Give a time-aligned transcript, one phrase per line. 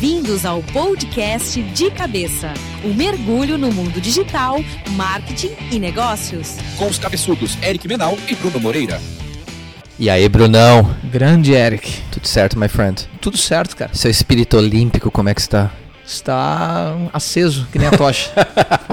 [0.00, 2.54] Bem-vindos ao podcast De Cabeça
[2.84, 6.54] o um mergulho no mundo digital, marketing e negócios.
[6.76, 9.00] Com os cabeçudos Eric Menal e Bruno Moreira.
[9.98, 10.94] E aí, Brunão?
[11.02, 12.00] Grande Eric.
[12.12, 13.08] Tudo certo, my friend?
[13.20, 13.90] Tudo certo, cara.
[13.92, 15.72] Seu espírito olímpico, como é que está?
[16.06, 18.30] Está aceso, que nem a tocha.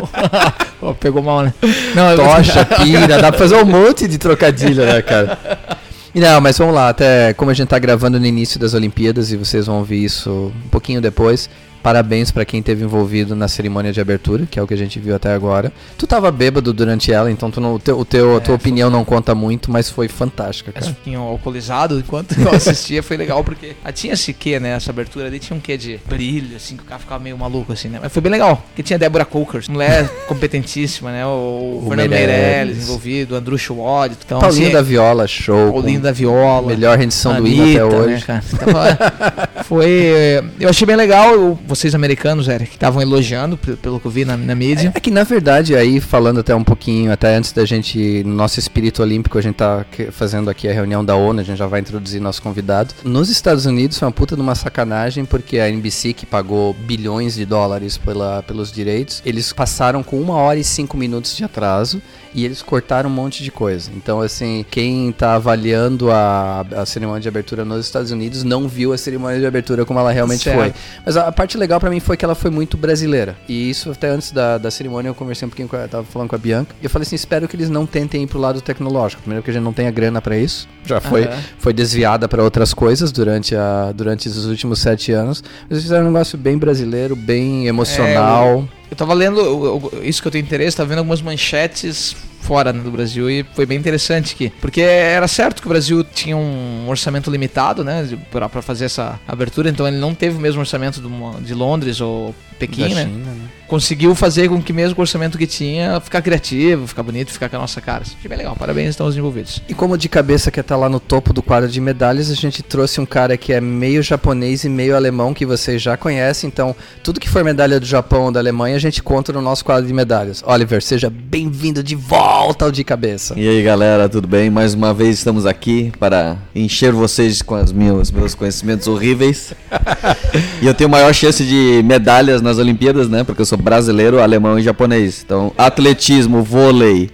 [0.81, 1.53] oh, pegou mal, né?
[1.93, 5.37] Não, tocha, pira, dá pra fazer um monte de trocadilho, né, cara?
[6.15, 9.35] Não, mas vamos lá, até como a gente tá gravando no início das Olimpíadas e
[9.35, 11.49] vocês vão ouvir isso um pouquinho depois,
[11.85, 14.99] Parabéns para quem esteve envolvido na cerimônia de abertura, que é o que a gente
[14.99, 15.71] viu até agora.
[15.95, 18.55] Tu tava bêbado durante ela, então tu não, o teu, o teu, é, a tua
[18.55, 20.83] opinião não conta muito, mas foi fantástica, cara.
[20.83, 24.71] Um pouquinho alcoolizado enquanto eu assistia, foi legal porque ah, tinha esse quê, né?
[24.71, 27.71] Essa abertura ali tinha um quê de brilho, assim, que o cara ficava meio maluco,
[27.71, 27.99] assim, né?
[28.01, 31.23] Mas foi bem legal, porque tinha Débora Coker, mulher competentíssima, né?
[31.27, 34.17] O, o Fernando Meirelles envolvido, o Andrew Schwad.
[34.25, 35.71] Então, Paulinho assim, da Viola, show.
[35.71, 36.67] Paulinho da Viola.
[36.67, 38.13] Melhor rendição do hino até né, hoje.
[38.13, 38.43] Né, cara?
[38.51, 40.11] Então, foi.
[40.59, 44.37] Eu achei bem legal, vocês americanos, Eric, que estavam elogiando, pelo que eu vi na,
[44.37, 44.91] na mídia.
[44.93, 48.33] É, é, que na verdade, aí falando até um pouquinho, até antes da gente, no
[48.33, 51.67] nosso espírito olímpico, a gente tá fazendo aqui a reunião da ONU, a gente já
[51.67, 52.93] vai introduzir nosso convidado.
[53.03, 57.35] Nos Estados Unidos foi uma puta de uma sacanagem, porque a NBC, que pagou bilhões
[57.35, 62.01] de dólares pela, pelos direitos, eles passaram com uma hora e cinco minutos de atraso
[62.35, 63.89] e eles cortaram um monte de coisa.
[63.95, 68.91] Então, assim, quem tá avaliando a, a cerimônia de abertura nos Estados Unidos não viu
[68.91, 70.57] a cerimônia de abertura como ela realmente certo.
[70.57, 70.73] foi.
[71.05, 73.35] Mas a, a parte legal para mim foi que ela foi muito brasileira.
[73.47, 76.29] E isso até antes da, da cerimônia eu conversei um pouquinho com a, tava falando
[76.29, 76.75] com a Bianca.
[76.81, 79.21] E eu falei assim, espero que eles não tentem ir pro lado tecnológico.
[79.21, 80.67] Primeiro porque a gente não tem a grana para isso.
[80.85, 81.39] Já foi, uhum.
[81.57, 85.43] foi desviada para outras coisas durante, a, durante os últimos sete anos.
[85.63, 88.47] Mas eles fizeram um negócio bem brasileiro, bem emocional.
[88.47, 92.71] É, eu, eu tava lendo, isso que eu tenho interesse, tava vendo algumas manchetes fora
[92.71, 94.51] né, do Brasil e foi bem interessante aqui.
[94.61, 99.69] Porque era certo que o Brasil tinha um orçamento limitado, né, para fazer essa abertura,
[99.69, 101.01] então ele não teve o mesmo orçamento
[101.41, 103.05] de Londres ou Pequim, né?
[103.05, 103.34] China, né?
[103.67, 107.55] Conseguiu fazer com que mesmo o orçamento que tinha ficar criativo, ficar bonito, ficar com
[107.55, 108.03] a nossa cara.
[108.03, 108.55] Achei bem legal.
[108.55, 109.61] Parabéns estão os envolvidos.
[109.67, 112.61] E como de cabeça que tá lá no topo do quadro de medalhas, a gente
[112.61, 116.47] trouxe um cara que é meio japonês e meio alemão que vocês já conhecem.
[116.47, 119.65] Então, tudo que for medalha do Japão ou da Alemanha, a gente conta no nosso
[119.65, 120.43] quadro de medalhas.
[120.45, 123.33] Oliver, seja bem-vindo de volta ao de cabeça.
[123.37, 124.49] E aí, galera, tudo bem?
[124.49, 129.53] Mais uma vez estamos aqui para encher vocês com os meus, meus conhecimentos horríveis.
[130.61, 133.23] e eu tenho maior chance de medalhas nas Olimpíadas, né?
[133.23, 135.23] Porque eu sou brasileiro, alemão e japonês.
[135.25, 137.09] Então, atletismo, vôlei.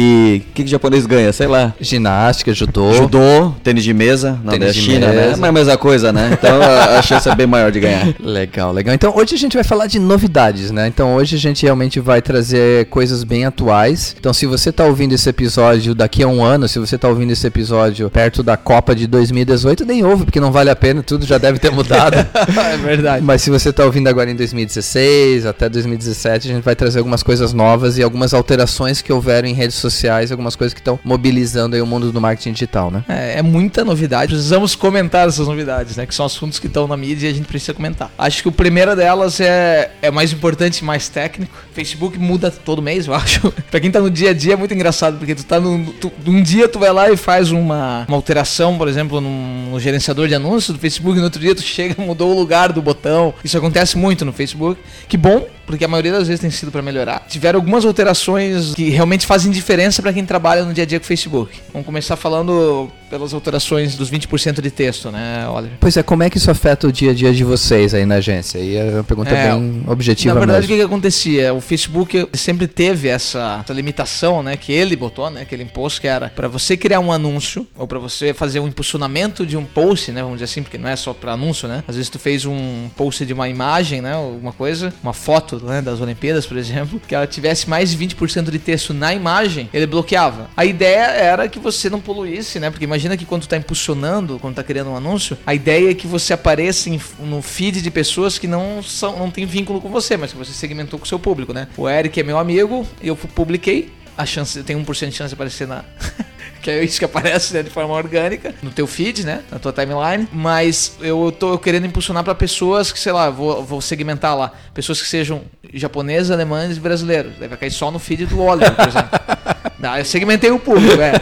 [0.00, 1.32] E o que, que japonês ganha?
[1.32, 1.74] Sei lá.
[1.80, 2.92] Ginástica, judô.
[2.94, 4.38] Judô, tênis de mesa.
[4.44, 5.12] Não, tênis é China, né?
[5.12, 5.26] mesa.
[5.30, 5.36] né?
[5.38, 6.30] Mas é a mesma coisa, né?
[6.32, 8.14] Então a, a, chance é bem maior de ganhar.
[8.22, 8.94] Legal, legal.
[8.94, 10.86] Então hoje a gente vai falar de novidades, né?
[10.86, 14.14] Então hoje a gente realmente vai trazer coisas bem atuais.
[14.16, 17.32] Então se você está ouvindo esse episódio daqui a um ano, se você está ouvindo
[17.32, 21.26] esse episódio perto da Copa de 2018, nem ouve, porque não vale a pena, tudo
[21.26, 22.14] já deve ter mudado.
[22.14, 23.24] é verdade.
[23.24, 27.24] Mas se você está ouvindo agora em 2016 até 2017, a gente vai trazer algumas
[27.24, 29.87] coisas novas e algumas alterações que houveram em redes sociais,
[30.30, 33.04] algumas coisas que estão mobilizando aí o mundo do marketing digital, né?
[33.08, 34.32] É, é, muita novidade.
[34.32, 36.06] Precisamos comentar essas novidades, né?
[36.06, 38.10] Que são assuntos que estão na mídia e a gente precisa comentar.
[38.18, 41.52] Acho que o primeiro delas é, é mais importante e mais técnico.
[41.72, 43.52] Facebook muda todo mês, eu acho.
[43.70, 45.92] pra quem tá no dia a dia é muito engraçado, porque tu tá no.
[45.92, 49.80] Tu, um dia tu vai lá e faz uma, uma alteração, por exemplo, no, no
[49.80, 53.34] gerenciador de anúncios do Facebook, no outro dia tu chega mudou o lugar do botão.
[53.44, 54.80] Isso acontece muito no Facebook.
[55.08, 57.26] Que bom, porque a maioria das vezes tem sido para melhorar.
[57.28, 61.04] Tiveram algumas alterações que realmente fazem diferença para quem trabalha no dia a dia com
[61.04, 61.60] o Facebook.
[61.74, 65.76] Vamos começar falando pelas alterações dos 20% de texto, né, Oliver?
[65.78, 68.16] Pois é, como é que isso afeta o dia a dia de vocês aí na
[68.16, 68.58] agência?
[68.58, 70.74] E é uma pergunta é, bem objetiva Na verdade, mesmo.
[70.74, 71.54] o que, que acontecia?
[71.54, 76.06] O Facebook sempre teve essa, essa, limitação, né, que ele botou, né, aquele imposto que
[76.06, 80.12] era para você criar um anúncio ou para você fazer um impulsionamento de um post,
[80.12, 81.84] né, vamos dizer assim, porque não é só para anúncio, né?
[81.86, 85.82] Às vezes tu fez um post de uma imagem, né, alguma coisa, uma foto, né,
[85.82, 89.86] das Olimpíadas, por exemplo, que ela tivesse mais de 20% de texto na imagem, ele
[89.86, 90.50] bloqueava.
[90.56, 92.70] A ideia era que você não poluísse, né?
[92.70, 96.06] Porque imagina que quando tá impulsionando, quando tá criando um anúncio, a ideia é que
[96.06, 100.16] você apareça em, no feed de pessoas que não são, não tem vínculo com você,
[100.16, 101.68] mas que você segmentou com o seu público, né?
[101.76, 105.66] O Eric é meu amigo, eu publiquei, a chance, tem 1% de chance de aparecer
[105.66, 105.84] na
[106.62, 109.42] que é isso que aparece né, de forma orgânica no teu feed, né?
[109.50, 110.28] Na tua timeline.
[110.32, 114.52] Mas eu tô querendo impulsionar para pessoas que, sei lá, vou, vou segmentar lá.
[114.74, 117.34] Pessoas que sejam japoneses, alemães e brasileiros.
[117.36, 119.10] Deve cair só no feed do Oliver, por exemplo.
[119.78, 121.12] Não, eu segmentei o público, é.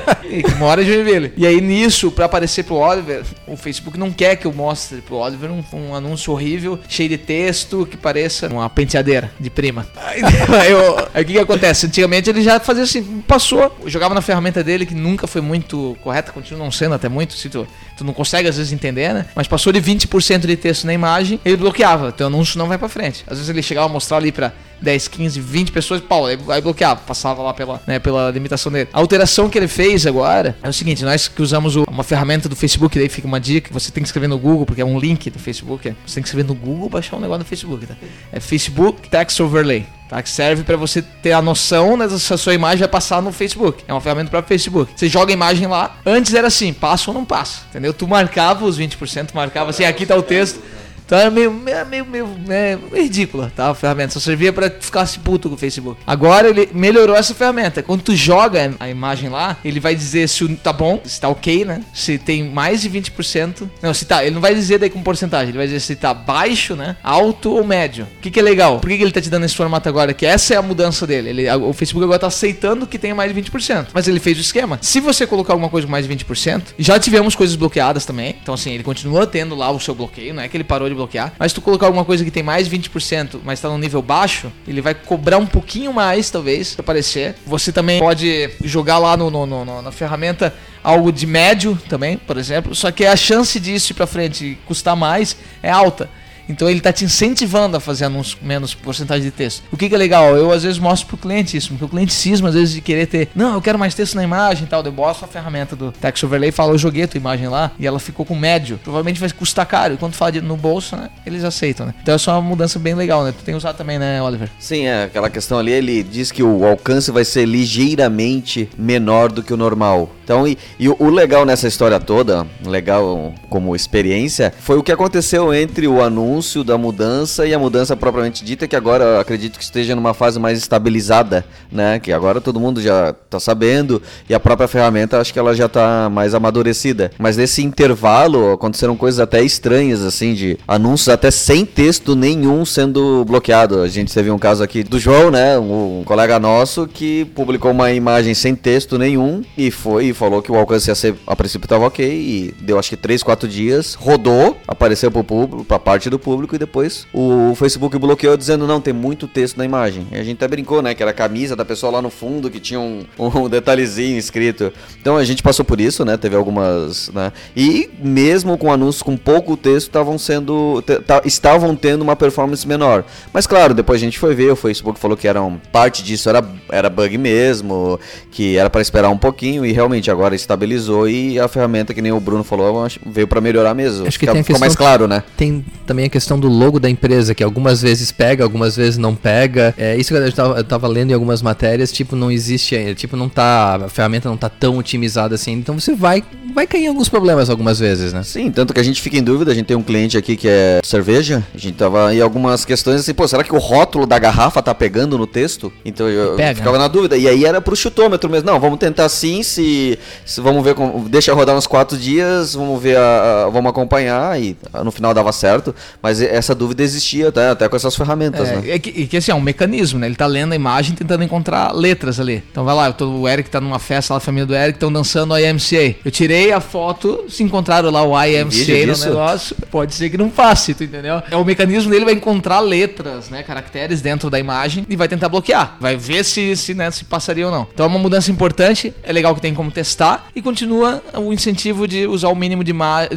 [0.43, 1.33] Que mora em Joinville.
[1.37, 5.17] E aí nisso, pra aparecer pro Oliver, o Facebook não quer que eu mostre pro
[5.17, 9.87] Oliver um, um anúncio horrível, cheio de texto, que pareça uma penteadeira de prima.
[9.97, 11.87] Aí, eu- aí o que que acontece?
[11.87, 16.33] Antigamente ele já fazia assim, passou, jogava na ferramenta dele, que nunca foi muito correta,
[16.33, 17.67] continua não sendo até muito, se tu,
[17.97, 19.27] tu não consegue às vezes entender, né?
[19.35, 22.89] Mas passou de 20% de texto na imagem, ele bloqueava, teu anúncio não vai pra
[22.89, 23.25] frente.
[23.27, 27.01] Às vezes ele chegava a mostrar ali pra 10, 15, 20 pessoas, pau, aí, bloqueava,
[27.07, 28.89] passava lá pela, né, pela limitação dele.
[28.93, 32.49] A alteração que ele fez agora é o seguinte: nós que usamos o- uma ferramenta
[32.49, 34.99] do Facebook, daí fica uma dica: você tem que escrever no Google, porque é um
[34.99, 35.89] link do Facebook.
[35.89, 37.95] é, Você tem que escrever no Google baixar um negócio no Facebook, tá?
[38.33, 39.87] É Facebook Text Overlay.
[40.09, 43.21] Tá, que serve pra você ter a noção né, se a sua imagem vai passar
[43.21, 43.83] no Facebook.
[43.89, 44.93] É uma ferramenta para Facebook.
[44.95, 45.97] Você joga a imagem lá.
[46.07, 47.63] Antes era assim, passa ou não passa.
[47.71, 47.93] Entendeu?
[47.93, 50.61] Tu marcava os 20%, marcava assim, aqui tá o texto.
[51.07, 53.71] Então era meio, meio, meio, né, ridícula, tá?
[53.71, 56.01] A ferramenta só servia pra ficar se puto com o Facebook.
[56.05, 57.81] Agora ele melhorou essa ferramenta.
[57.81, 61.65] Quando tu joga a imagem lá, ele vai dizer se tá bom, se tá ok,
[61.65, 61.83] né?
[61.95, 63.69] Se tem mais de 20%.
[63.81, 66.13] Não, se tá, ele não vai dizer daí com porcentagem, ele vai dizer se tá
[66.13, 66.97] baixo, né?
[67.05, 68.09] Alto ou médio.
[68.19, 68.81] O que, que é legal?
[68.81, 70.13] Por que, que ele tá te dando esse formato agora?
[70.13, 71.31] Que essa é a mudança dele.
[71.31, 73.89] Ele, o Facebook agora tá aceitando que tenha mais de 20%.
[73.95, 74.77] Mas ele fez o esquema.
[74.83, 78.35] Se você colocar alguma coisa com mais de 20%, já tivemos coisas bloqueadas também.
[78.43, 80.96] Então, assim, ele continua tendo lá o seu bloqueio, não é que ele parou de
[80.97, 81.33] bloquear.
[81.39, 84.51] Mas tu colocar alguma coisa que tem mais de 20%, mas tá num nível baixo,
[84.67, 87.35] ele vai cobrar um pouquinho mais, talvez, pra aparecer.
[87.47, 90.53] Você também pode jogar lá no, no- no- na ferramenta
[90.83, 92.75] algo de médio também, por exemplo.
[92.75, 96.09] Só que a chance disso ir pra frente custar mais é alta.
[96.49, 99.63] Então ele tá te incentivando a fazer anúncio com menos porcentagem de texto.
[99.73, 100.37] O que, que é legal?
[100.37, 103.07] Eu às vezes mostro pro cliente isso, porque o cliente cisma às vezes de querer
[103.07, 104.85] ter, não, eu quero mais texto na imagem e tal.
[104.85, 107.73] Eu mostro a ferramenta do Text Overlay e falo, eu joguei a tua imagem lá
[107.79, 108.79] e ela ficou com médio.
[108.83, 109.95] Provavelmente vai custar caro.
[109.95, 111.11] E quando fala de no bolso, né?
[111.25, 111.95] Eles aceitam, né?
[112.03, 113.33] Então é só uma mudança bem legal, né?
[113.37, 114.49] Tu tem usado também, né, Oliver?
[114.59, 119.43] Sim, é aquela questão ali, ele diz que o alcance vai ser ligeiramente menor do
[119.43, 120.11] que o normal.
[120.23, 125.55] Então, e, e o legal nessa história toda, legal como experiência, foi o que aconteceu
[125.55, 129.95] entre o anúncio da mudança e a mudança propriamente dita, que agora acredito que esteja
[129.95, 131.99] numa fase mais estabilizada, né?
[131.99, 135.69] Que agora todo mundo já tá sabendo e a própria ferramenta acho que ela já
[135.69, 137.11] tá mais amadurecida.
[137.19, 143.25] Mas nesse intervalo aconteceram coisas até estranhas, assim, de anúncios até sem texto nenhum sendo
[143.25, 143.81] bloqueado.
[143.81, 145.59] A gente teve um caso aqui do João, né?
[145.59, 150.53] Um, colega nosso que publicou uma imagem sem texto nenhum e foi e falou que
[150.53, 153.95] o alcance ia ser, a princípio tava ok e deu acho que 3, 4 dias,
[153.95, 158.81] rodou, apareceu pro público, pra parte do público e depois o Facebook bloqueou dizendo não,
[158.81, 160.09] tem muito texto na imagem.
[160.11, 160.93] E a gente até brincou, né?
[160.93, 164.73] Que era a camisa da pessoa lá no fundo que tinha um, um detalhezinho escrito.
[165.01, 166.17] Então a gente passou por isso, né?
[166.17, 167.33] Teve algumas, né?
[167.57, 170.83] E mesmo com anúncios com pouco texto, estavam sendo,
[171.25, 173.05] estavam tendo uma performance menor.
[173.33, 176.29] Mas claro, depois a gente foi ver, o Facebook falou que era um, parte disso
[176.29, 178.01] era, era bug mesmo,
[178.33, 182.11] que era para esperar um pouquinho e realmente agora estabilizou e a ferramenta que nem
[182.11, 184.07] o Bruno falou veio para melhorar mesmo.
[184.07, 185.23] Acho que Fica- tem ficou mais claro, né?
[185.37, 189.15] Tem também a questão do logo da empresa, que algumas vezes pega, algumas vezes não
[189.15, 189.75] pega.
[189.77, 192.95] É isso que eu tava, eu tava lendo em algumas matérias, tipo, não existe ainda,
[192.95, 196.25] tipo, não tá, a ferramenta não tá tão otimizada assim, então você vai,
[196.55, 198.23] vai cair em alguns problemas algumas vezes, né?
[198.23, 200.49] Sim, tanto que a gente fica em dúvida, a gente tem um cliente aqui que
[200.49, 204.19] é cerveja, a gente tava em algumas questões assim, pô, será que o rótulo da
[204.19, 205.71] garrafa tá pegando no texto?
[205.85, 206.55] Então eu, Pega.
[206.57, 210.41] ficava na dúvida, e aí era pro chutômetro mesmo, não, vamos tentar sim, se, se
[210.41, 214.57] vamos ver, como, deixa rodar uns quatro dias, vamos ver, a, a- vamos acompanhar, e
[214.83, 215.75] no final dava certo,
[216.07, 218.63] mas essa dúvida existia até, até com essas ferramentas, né?
[218.65, 220.07] É, é que, e que assim, é um mecanismo, né?
[220.07, 222.45] Ele tá lendo a imagem tentando encontrar letras ali.
[222.49, 224.93] Então vai lá, tô, o Eric tá numa festa lá, a família do Eric estão
[224.93, 225.97] dançando o IMCA.
[226.05, 230.31] Eu tirei a foto, se encontraram lá o IMCA no negócio, pode ser que não
[230.31, 231.21] passe, tu entendeu?
[231.29, 235.29] É o mecanismo dele vai encontrar letras, né, caracteres dentro da imagem e vai tentar
[235.29, 235.77] bloquear.
[235.81, 237.67] Vai ver se se, né, se passaria ou não.
[237.75, 241.89] Então é uma mudança importante, é legal que tem como testar e continua o incentivo
[241.89, 242.73] de usar o mínimo de,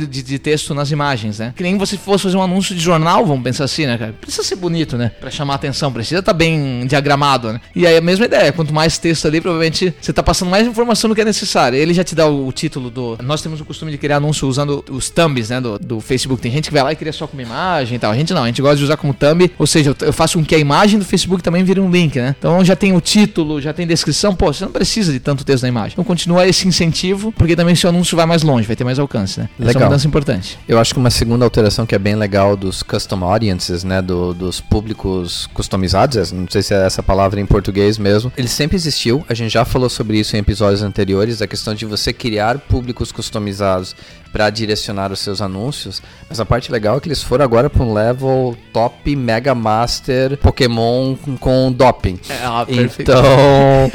[0.07, 1.53] de, de texto nas imagens, né?
[1.55, 4.13] Que nem você fosse fazer um anúncio de jornal, vamos pensar assim, né, cara?
[4.19, 5.11] Precisa ser bonito, né?
[5.19, 7.61] Pra chamar atenção, precisa estar bem diagramado, né?
[7.75, 11.09] E aí a mesma ideia, quanto mais texto ali, provavelmente você tá passando mais informação
[11.09, 11.77] do que é necessário.
[11.77, 13.17] Ele já te dá o, o título do.
[13.23, 15.61] Nós temos o costume de criar anúncio usando os thumbs, né?
[15.61, 16.41] Do, do Facebook.
[16.41, 18.11] Tem gente que vai lá e cria só como imagem e tal.
[18.11, 20.37] A gente não, a gente gosta de usar como thumb, ou seja, eu, eu faço
[20.37, 22.35] com que a imagem do Facebook também vire um link, né?
[22.37, 25.63] Então já tem o título, já tem descrição, pô, você não precisa de tanto texto
[25.63, 25.93] na imagem.
[25.93, 29.39] Então continua esse incentivo, porque também seu anúncio vai mais longe, vai ter mais alcance,
[29.39, 29.49] né?
[29.53, 29.89] Essa é uma Legal.
[29.89, 30.59] mudança importante.
[30.67, 34.33] Eu acho que uma segunda alteração que é bem legal dos custom audiences, né, do-
[34.33, 38.75] dos públicos customizados, essa- não sei se é essa palavra em português mesmo, ele sempre
[38.75, 42.59] existiu, a gente já falou sobre isso em episódios anteriores, a questão de você criar
[42.59, 43.95] públicos customizados
[44.31, 46.01] para direcionar os seus anúncios.
[46.27, 50.37] Mas a parte legal é que eles foram agora para um level top Mega Master
[50.37, 52.19] Pokémon com, com doping.
[52.29, 52.65] É, ah.
[52.67, 53.23] Então,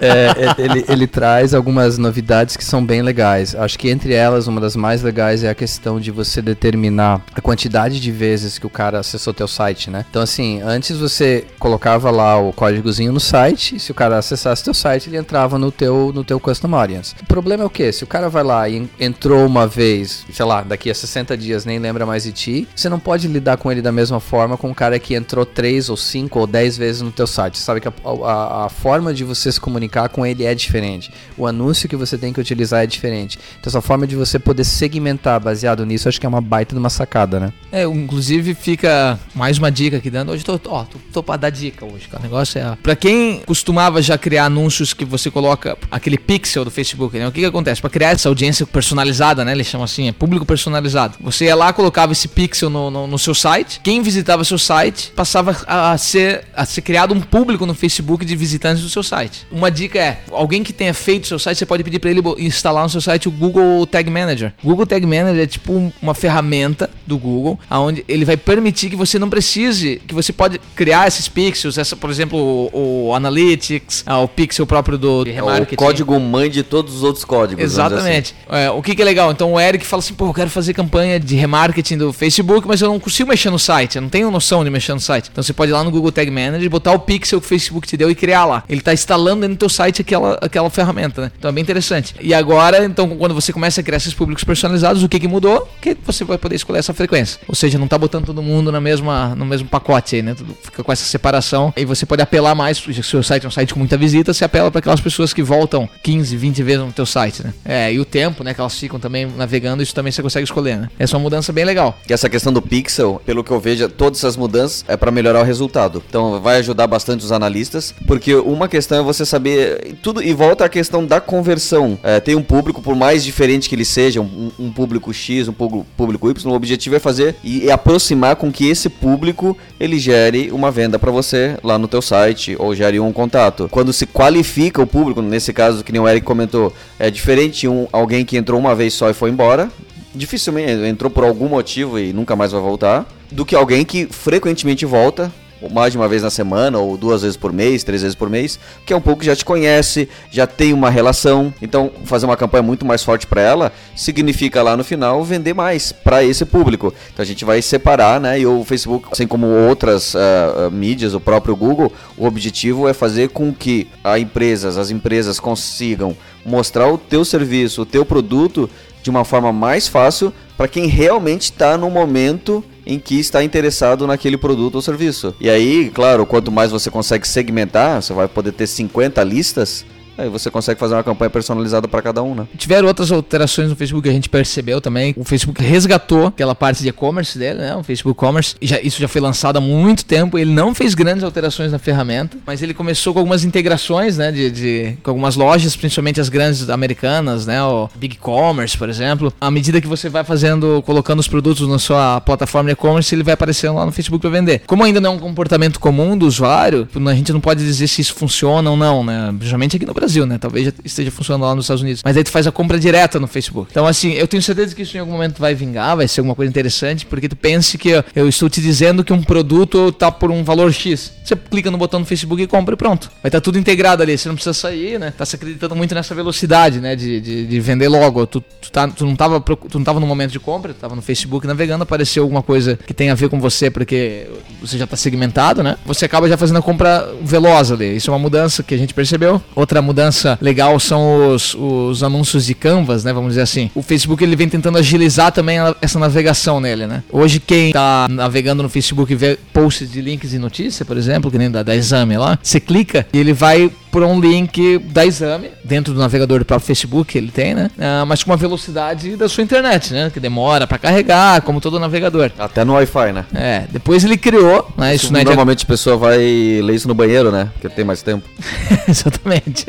[0.00, 3.54] é, é, ele, ele traz algumas novidades que são bem legais.
[3.54, 7.40] Acho que entre elas, uma das mais legais é a questão de você determinar a
[7.40, 10.04] quantidade de vezes que o cara acessou teu site, né?
[10.08, 14.62] Então, assim, antes você colocava lá o códigozinho no site, e se o cara acessasse
[14.62, 17.14] teu site, ele entrava no teu, no teu Custom Audience.
[17.22, 17.92] O problema é o quê?
[17.92, 21.64] Se o cara vai lá e entrou uma vez, sei lá, daqui a 60 dias
[21.64, 24.68] nem lembra mais de ti, você não pode lidar com ele da mesma forma com
[24.72, 27.58] o cara que entrou 3 ou 5 ou 10 vezes no teu site.
[27.58, 27.92] Sabe que a,
[28.24, 31.12] a, a forma de você se comunicar com ele é diferente.
[31.38, 33.38] O anúncio que você tem que utilizar é diferente.
[33.60, 36.78] Então, essa forma de você poder segmentar baseado nisso, acho que é uma baita de
[36.78, 37.52] uma sacada, né?
[37.70, 40.32] É, inclusive fica mais uma dica aqui dando.
[40.32, 42.20] Hoje tô, ó, tô, tô pra dar dica hoje, cara.
[42.20, 42.76] O negócio é.
[42.82, 47.28] Pra quem costumava já criar anúncios que você coloca aquele pixel do Facebook, né?
[47.28, 47.80] O que que acontece?
[47.80, 49.52] Pra criar essa audiência personalizada, né?
[49.52, 51.16] Eles chamam assim, é público personalizado.
[51.20, 53.80] Você ia lá, colocava esse pixel no, no, no seu site.
[53.82, 58.24] Quem visitava seu site passava a, a ser, a ser criado um público no Facebook
[58.24, 59.46] de visitantes do seu site.
[59.50, 62.82] Uma dica é: alguém que tenha feito seu site, você pode pedir para ele instalar
[62.82, 64.52] no seu site o Google Tag Manager.
[64.62, 69.18] Google Tag Manager é tipo uma ferramenta do Google, onde ele vai permitir que você
[69.18, 74.20] não precise, que você pode criar esses pixels, essa, por exemplo, o, o Analytics, ah,
[74.20, 75.74] o pixel próprio do remarketing.
[75.74, 77.62] O código mãe de todos os outros códigos.
[77.62, 78.34] Exatamente.
[78.48, 78.64] Assim.
[78.64, 79.30] É, o que, que, é legal?
[79.36, 82.80] Então o Eric fala assim, pô, eu quero fazer campanha de remarketing do Facebook, mas
[82.80, 85.28] eu não consigo mexer no site, eu não tenho noção de mexer no site.
[85.30, 87.86] Então você pode ir lá no Google Tag Manager, botar o pixel que o Facebook
[87.86, 88.64] te deu e criar lá.
[88.66, 91.32] Ele está instalando dentro do teu site aquela, aquela ferramenta, né?
[91.38, 92.14] Então é bem interessante.
[92.18, 95.68] E agora, então, quando você começa a criar esses públicos personalizados, o que, que mudou?
[95.82, 97.38] Que você vai poder escolher essa frequência.
[97.46, 100.34] Ou seja, não tá botando todo mundo na mesma, no mesmo pacote aí, né?
[100.34, 101.74] Tudo fica com essa separação.
[101.76, 104.32] E você pode apelar mais, se o seu site é um site com muita visita,
[104.32, 107.52] você apela para aquelas pessoas que voltam 15, 20 vezes no teu site, né?
[107.66, 110.76] É, e o tempo, né, que elas ficam também navegando, isso também você consegue escolher,
[110.76, 110.90] né?
[110.98, 111.98] Essa é uma mudança bem legal.
[112.08, 115.40] E essa questão do pixel, pelo que eu vejo, todas essas mudanças é para melhorar
[115.40, 116.02] o resultado.
[116.08, 120.64] Então vai ajudar bastante os analistas, porque uma questão é você saber tudo e volta
[120.64, 121.98] à questão da conversão.
[122.02, 125.52] É, tem um público, por mais diferente que ele seja, um, um público X, um
[125.52, 130.50] público Y, o objetivo é fazer e, e aproximar com que esse público ele gere
[130.52, 133.68] uma venda para você lá no teu site ou gere um contato.
[133.70, 137.86] Quando se qualifica o público, nesse caso que nem o Eric comentou, é diferente um
[137.92, 139.70] alguém que entrou uma vez só e foi embora,
[140.14, 144.86] dificilmente entrou por algum motivo e nunca mais vai voltar, do que alguém que frequentemente
[144.86, 145.32] volta
[145.70, 148.58] mais de uma vez na semana, ou duas vezes por mês, três vezes por mês,
[148.84, 151.52] que é um pouco que já te conhece, já tem uma relação.
[151.62, 155.92] Então, fazer uma campanha muito mais forte para ela significa lá no final vender mais
[155.92, 156.92] para esse público.
[157.12, 158.40] Então a gente vai separar, né?
[158.40, 163.30] E o Facebook, assim como outras uh, mídias, o próprio Google, o objetivo é fazer
[163.30, 168.70] com que a empresas, as empresas consigam mostrar o teu serviço, o teu produto
[169.06, 174.04] de uma forma mais fácil para quem realmente está no momento em que está interessado
[174.04, 175.32] naquele produto ou serviço.
[175.40, 179.86] E aí, claro, quanto mais você consegue segmentar, você vai poder ter 50 listas
[180.18, 182.46] Aí você consegue fazer uma campanha personalizada para cada um, né?
[182.56, 185.14] Tiveram outras alterações no Facebook que a gente percebeu também.
[185.16, 187.76] O Facebook resgatou aquela parte de e-commerce dele, né?
[187.76, 188.54] O Facebook Commerce.
[188.62, 190.38] Já, isso já foi lançado há muito tempo.
[190.38, 194.32] Ele não fez grandes alterações na ferramenta, mas ele começou com algumas integrações, né?
[194.32, 197.62] De, de com algumas lojas, principalmente as grandes americanas, né?
[197.62, 199.32] O Big Commerce, por exemplo.
[199.40, 203.22] À medida que você vai fazendo, colocando os produtos na sua plataforma de e-commerce, ele
[203.22, 204.62] vai aparecendo lá no Facebook para vender.
[204.66, 208.00] Como ainda não é um comportamento comum do usuário, a gente não pode dizer se
[208.00, 209.34] isso funciona ou não, né?
[209.36, 210.38] Principalmente aqui no Brasil Brasil, né?
[210.38, 212.02] Talvez já esteja funcionando lá nos Estados Unidos.
[212.04, 213.68] Mas aí tu faz a compra direta no Facebook.
[213.70, 216.34] Então, assim, eu tenho certeza que isso em algum momento vai vingar, vai ser alguma
[216.34, 220.30] coisa interessante, porque tu pense que eu estou te dizendo que um produto tá por
[220.30, 221.12] um valor X.
[221.24, 223.10] Você clica no botão no Facebook e compra e pronto.
[223.20, 224.16] Vai estar tá tudo integrado ali.
[224.16, 225.12] Você não precisa sair, né?
[225.16, 226.94] Tá se acreditando muito nessa velocidade, né?
[226.94, 228.26] De, de, de vender logo.
[228.28, 230.94] Tu, tu, tá, tu, não tava, tu não tava no momento de compra, tu tava
[230.94, 234.28] no Facebook navegando, apareceu alguma coisa que tem a ver com você, porque
[234.60, 235.76] você já está segmentado, né?
[235.84, 237.96] Você acaba já fazendo a compra veloz ali.
[237.96, 239.42] Isso é uma mudança que a gente percebeu.
[239.56, 239.95] Outra mudança
[240.40, 243.12] legal são os, os anúncios de canvas, né?
[243.12, 243.70] Vamos dizer assim.
[243.74, 247.02] O Facebook ele vem tentando agilizar também essa navegação nele, né?
[247.10, 251.38] Hoje quem tá navegando no Facebook vê posts de links e notícia, por exemplo, que
[251.38, 255.52] nem da, da Exame lá, você clica e ele vai por um link da Exame,
[255.64, 257.70] dentro do navegador do próprio Facebook ele tem, né?
[257.78, 260.10] Ah, mas com uma velocidade da sua internet, né?
[260.12, 262.30] Que demora para carregar, como todo navegador.
[262.38, 263.24] Até no Wi-Fi, né?
[263.34, 264.94] É, depois ele criou, né?
[264.94, 267.48] Isso, isso normalmente a pessoa vai ler isso no banheiro, né?
[267.54, 268.28] Porque tem mais tempo.
[268.86, 269.64] Exatamente.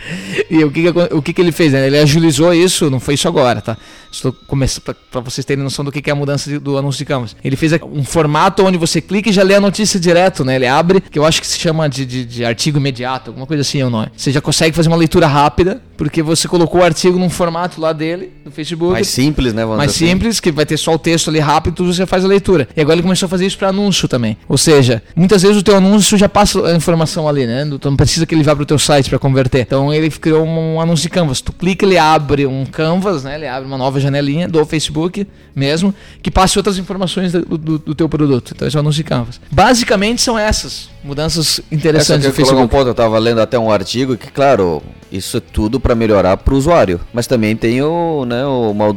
[0.48, 1.74] e o que, que o que, que ele fez?
[1.74, 1.88] Né?
[1.88, 3.76] Ele agilizou isso, não foi isso agora, tá?
[4.10, 7.04] Estou começando para vocês terem noção do que, é a mudança de, do anúncio de
[7.04, 7.36] câmeras.
[7.44, 10.56] Ele fez um formato onde você clica e já lê a notícia direto, né?
[10.56, 13.60] Ele abre, que eu acho que se chama de, de, de artigo imediato, alguma coisa
[13.60, 14.10] assim ou não é?
[14.16, 17.92] Você já consegue fazer uma leitura rápida, porque você colocou o artigo num formato lá
[17.92, 18.92] dele, no Facebook.
[18.92, 19.64] Mais simples, né?
[19.64, 20.06] Mais assim.
[20.06, 22.68] simples, que vai ter só o texto ali rápido, tudo você faz a leitura.
[22.76, 24.36] E agora ele começou a fazer isso para anúncio também.
[24.48, 27.68] Ou seja, muitas vezes o teu anúncio já passa a informação ali, né?
[27.80, 29.60] Tu não precisa que ele vá pro teu site para converter.
[29.60, 31.40] Então ele criou um, um anúncio de Canvas.
[31.40, 33.34] Tu clica, ele abre um Canvas, né?
[33.34, 37.94] Ele abre uma nova janelinha do Facebook mesmo, que passe outras informações do, do, do
[37.94, 38.52] teu produto.
[38.54, 39.40] Então esse é Canvas.
[39.50, 42.76] Basicamente são essas mudanças Essa interessantes que do eu coloco um Facebook.
[42.76, 46.52] ponto, eu tava lendo até um artigo que, claro, isso é tudo para melhorar para
[46.54, 47.00] o usuário.
[47.12, 48.96] Mas também tem o, né, o, mal-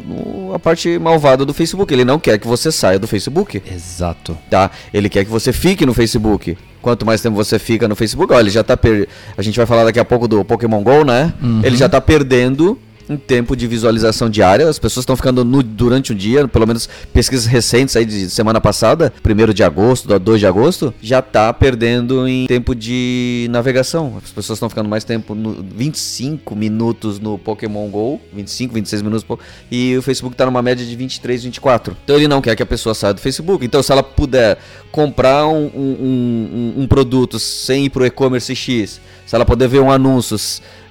[0.53, 1.93] a parte malvada do Facebook.
[1.93, 3.61] Ele não quer que você saia do Facebook.
[3.71, 4.37] Exato.
[4.49, 4.69] Tá?
[4.93, 6.57] Ele quer que você fique no Facebook.
[6.81, 9.07] Quanto mais tempo você fica no Facebook, ó, ele já tá per...
[9.37, 11.31] A gente vai falar daqui a pouco do Pokémon GO, né?
[11.63, 12.77] Ele já tá perdendo
[13.11, 14.67] em tempo de visualização diária.
[14.67, 18.61] As pessoas estão ficando nu durante o dia, pelo menos pesquisas recentes aí de semana
[18.61, 24.17] passada, 1 de agosto, 2 de agosto, já tá perdendo em tempo de navegação.
[24.23, 29.25] As pessoas estão ficando mais tempo, no 25 minutos no Pokémon GO, 25, 26 minutos,
[29.69, 31.95] e o Facebook tá numa média de 23, 24.
[32.03, 33.65] Então ele não quer que a pessoa saia do Facebook.
[33.65, 34.57] Então se ela puder
[34.91, 39.79] comprar um, um- um- um produto sem ir pro e-commerce X, se ela puder ver
[39.79, 40.37] um anúncio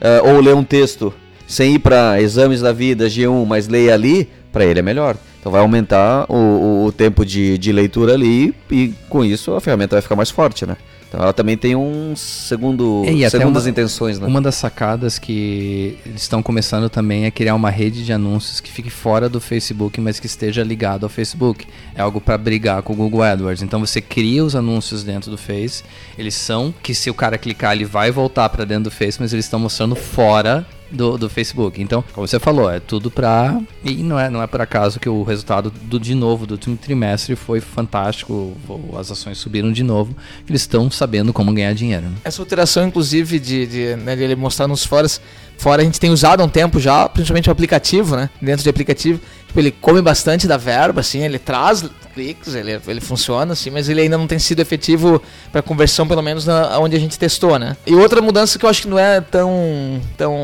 [0.00, 1.12] eh, ou ler um texto
[1.50, 5.16] sem ir para exames da vida, G1, mas leia ali, para ele é melhor.
[5.40, 9.60] Então vai aumentar o, o- o tempo de, de leitura ali e com isso a
[9.60, 10.76] ferramenta vai ficar mais forte, né?
[11.08, 14.26] Então ela também tem um segundo, É, e segundas uma- intenções, né?
[14.28, 18.70] Uma das sacadas que eles estão começando também é criar uma rede de anúncios que
[18.70, 21.66] fique fora do Facebook, mas que esteja ligado ao Facebook.
[21.96, 23.62] É algo para brigar com o Google AdWords.
[23.62, 25.82] Então você cria os anúncios dentro do Face.
[26.16, 29.32] Eles são que se o cara clicar ele vai voltar para dentro do Face, mas
[29.32, 31.80] eles estão mostrando fora do, do Facebook.
[31.80, 33.60] Então, como você falou, é tudo pra.
[33.84, 36.76] E não é, não é por acaso que o resultado do de novo do último
[36.76, 38.56] trimestre foi fantástico.
[38.98, 40.14] As ações subiram de novo.
[40.48, 42.06] Eles estão sabendo como ganhar dinheiro.
[42.06, 42.12] né?
[42.24, 45.20] Essa alteração, inclusive, de, de, né, de ele mostrar nos foras,
[45.56, 48.30] fora a gente tem usado há um tempo já, principalmente o aplicativo, né?
[48.40, 49.20] Dentro de aplicativo.
[49.46, 51.84] Tipo, ele come bastante da verba, assim, ele traz
[52.20, 56.46] ele, ele funciona, assim, mas ele ainda não tem sido efetivo para conversão, pelo menos
[56.46, 57.76] na, onde a gente testou, né?
[57.86, 60.34] E outra mudança que eu acho que não é tão, tão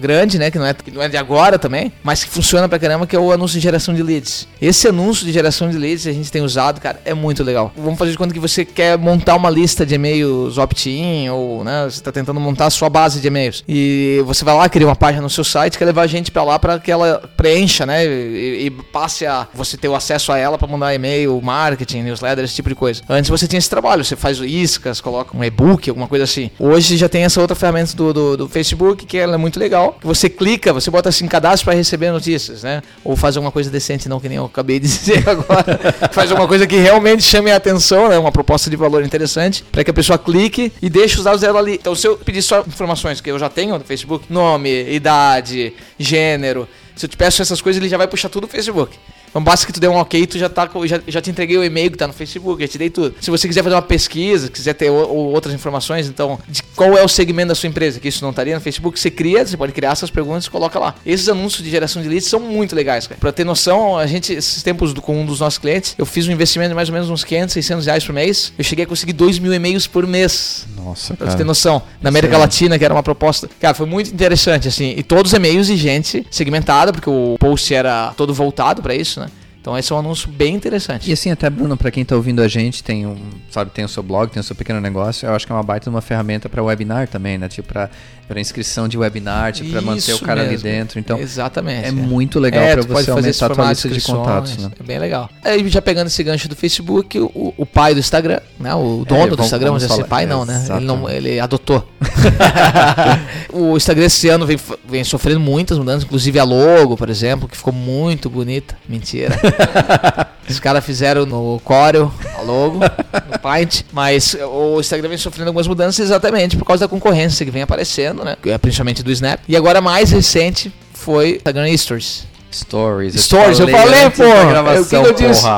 [0.00, 0.50] grande, né?
[0.50, 3.16] Que não, é, que não é de agora também, mas que funciona pra caramba, que
[3.16, 4.46] é o anúncio de geração de leads.
[4.60, 7.72] Esse anúncio de geração de leads a gente tem usado, cara, é muito legal.
[7.76, 11.84] Vamos fazer de conta que você quer montar uma lista de e-mails opt-in, ou, né,
[11.88, 13.64] você tá tentando montar a sua base de e-mails.
[13.68, 16.42] E você vai lá, cria uma página no seu site, quer levar a gente pra
[16.42, 18.04] lá para que ela preencha, né?
[18.06, 22.44] E, e passe a você ter o acesso a ela para mandar e-mail, marketing, newsletter,
[22.44, 23.02] esse tipo de coisa.
[23.08, 26.50] Antes você tinha esse trabalho, você faz o iscas, coloca um e-book, alguma coisa assim.
[26.58, 29.98] Hoje já tem essa outra ferramenta do, do, do Facebook, que ela é muito legal.
[30.02, 32.82] Você clica, você bota assim, cadastro para receber notícias, né?
[33.04, 35.64] Ou faz alguma coisa decente, não que nem eu acabei de dizer agora.
[36.12, 38.18] faz alguma coisa que realmente chame a atenção, né?
[38.18, 41.58] Uma proposta de valor interessante, para que a pessoa clique e deixe os dados dela
[41.58, 41.74] ali.
[41.74, 46.68] Então, se eu pedir só informações que eu já tenho no Facebook, nome, idade, gênero,
[46.96, 48.96] se eu te peço essas coisas, ele já vai puxar tudo no Facebook.
[49.34, 51.64] Então basta que tu dê um ok, tu já, tá, já, já te entreguei o
[51.64, 53.16] e-mail que tá no Facebook, já te dei tudo.
[53.20, 57.02] Se você quiser fazer uma pesquisa, quiser ter ou outras informações, então, de qual é
[57.02, 59.72] o segmento da sua empresa, que isso não estaria no Facebook, você cria, você pode
[59.72, 60.94] criar essas perguntas e coloca lá.
[61.04, 63.18] Esses anúncios de geração de leads são muito legais, cara.
[63.18, 66.28] Pra ter noção, a gente, esses tempos do- com um dos nossos clientes, eu fiz
[66.28, 68.52] um investimento de mais ou menos uns 500, 600 reais por mês.
[68.56, 70.64] Eu cheguei a conseguir 2 mil e-mails por mês.
[70.76, 71.82] Nossa, Pra você ter noção.
[72.00, 73.50] Na América Latina, que era uma proposta.
[73.60, 74.94] Cara, foi muito interessante, assim.
[74.96, 79.18] E todos os e-mails de gente segmentada, porque o post era todo voltado pra isso,
[79.18, 79.23] né?
[79.64, 81.08] Então esse é um anúncio bem interessante.
[81.08, 83.16] E assim, até Bruno, pra quem tá ouvindo a gente, tem um,
[83.48, 85.62] sabe, tem o seu blog, tem o seu pequeno negócio, eu acho que é uma
[85.62, 87.48] baita uma ferramenta pra webinar também, né?
[87.48, 87.88] Tipo, pra,
[88.26, 90.64] pra inscrição de webinar, pra manter o cara ali mesmo.
[90.64, 90.98] dentro.
[90.98, 91.86] Então, Exatamente.
[91.86, 94.70] é muito legal É, pode você fazer esse aumentar a tua lista de contatos, né?
[94.78, 95.28] É bem legal.
[95.44, 98.74] Aí já pegando esse gancho do Facebook, o, o pai do Instagram, né?
[98.74, 100.66] O dono do vamos- Instagram, vamos vamos dizer assim, falar- pai não, né?
[100.70, 101.86] Ele, não, ele adotou.
[103.52, 104.58] o Instagram esse ano vem,
[104.88, 108.76] vem sofrendo muitas mudanças, inclusive a logo, por exemplo, que ficou muito bonita.
[108.88, 109.34] Mentira.
[110.48, 112.78] Os caras fizeram no Corel a logo,
[113.32, 117.50] no Paint, mas o Instagram vem sofrendo algumas mudanças exatamente por causa da concorrência que
[117.50, 118.36] vem aparecendo, né?
[118.44, 119.40] É Principalmente do Snap.
[119.48, 122.26] E agora mais recente foi Instagram Stories.
[122.52, 123.14] Stories.
[123.14, 125.44] te Stories, eu falei, antes da pô, gravação, o que que eu disse?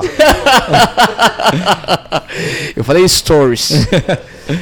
[2.76, 3.86] Eu falei Stories.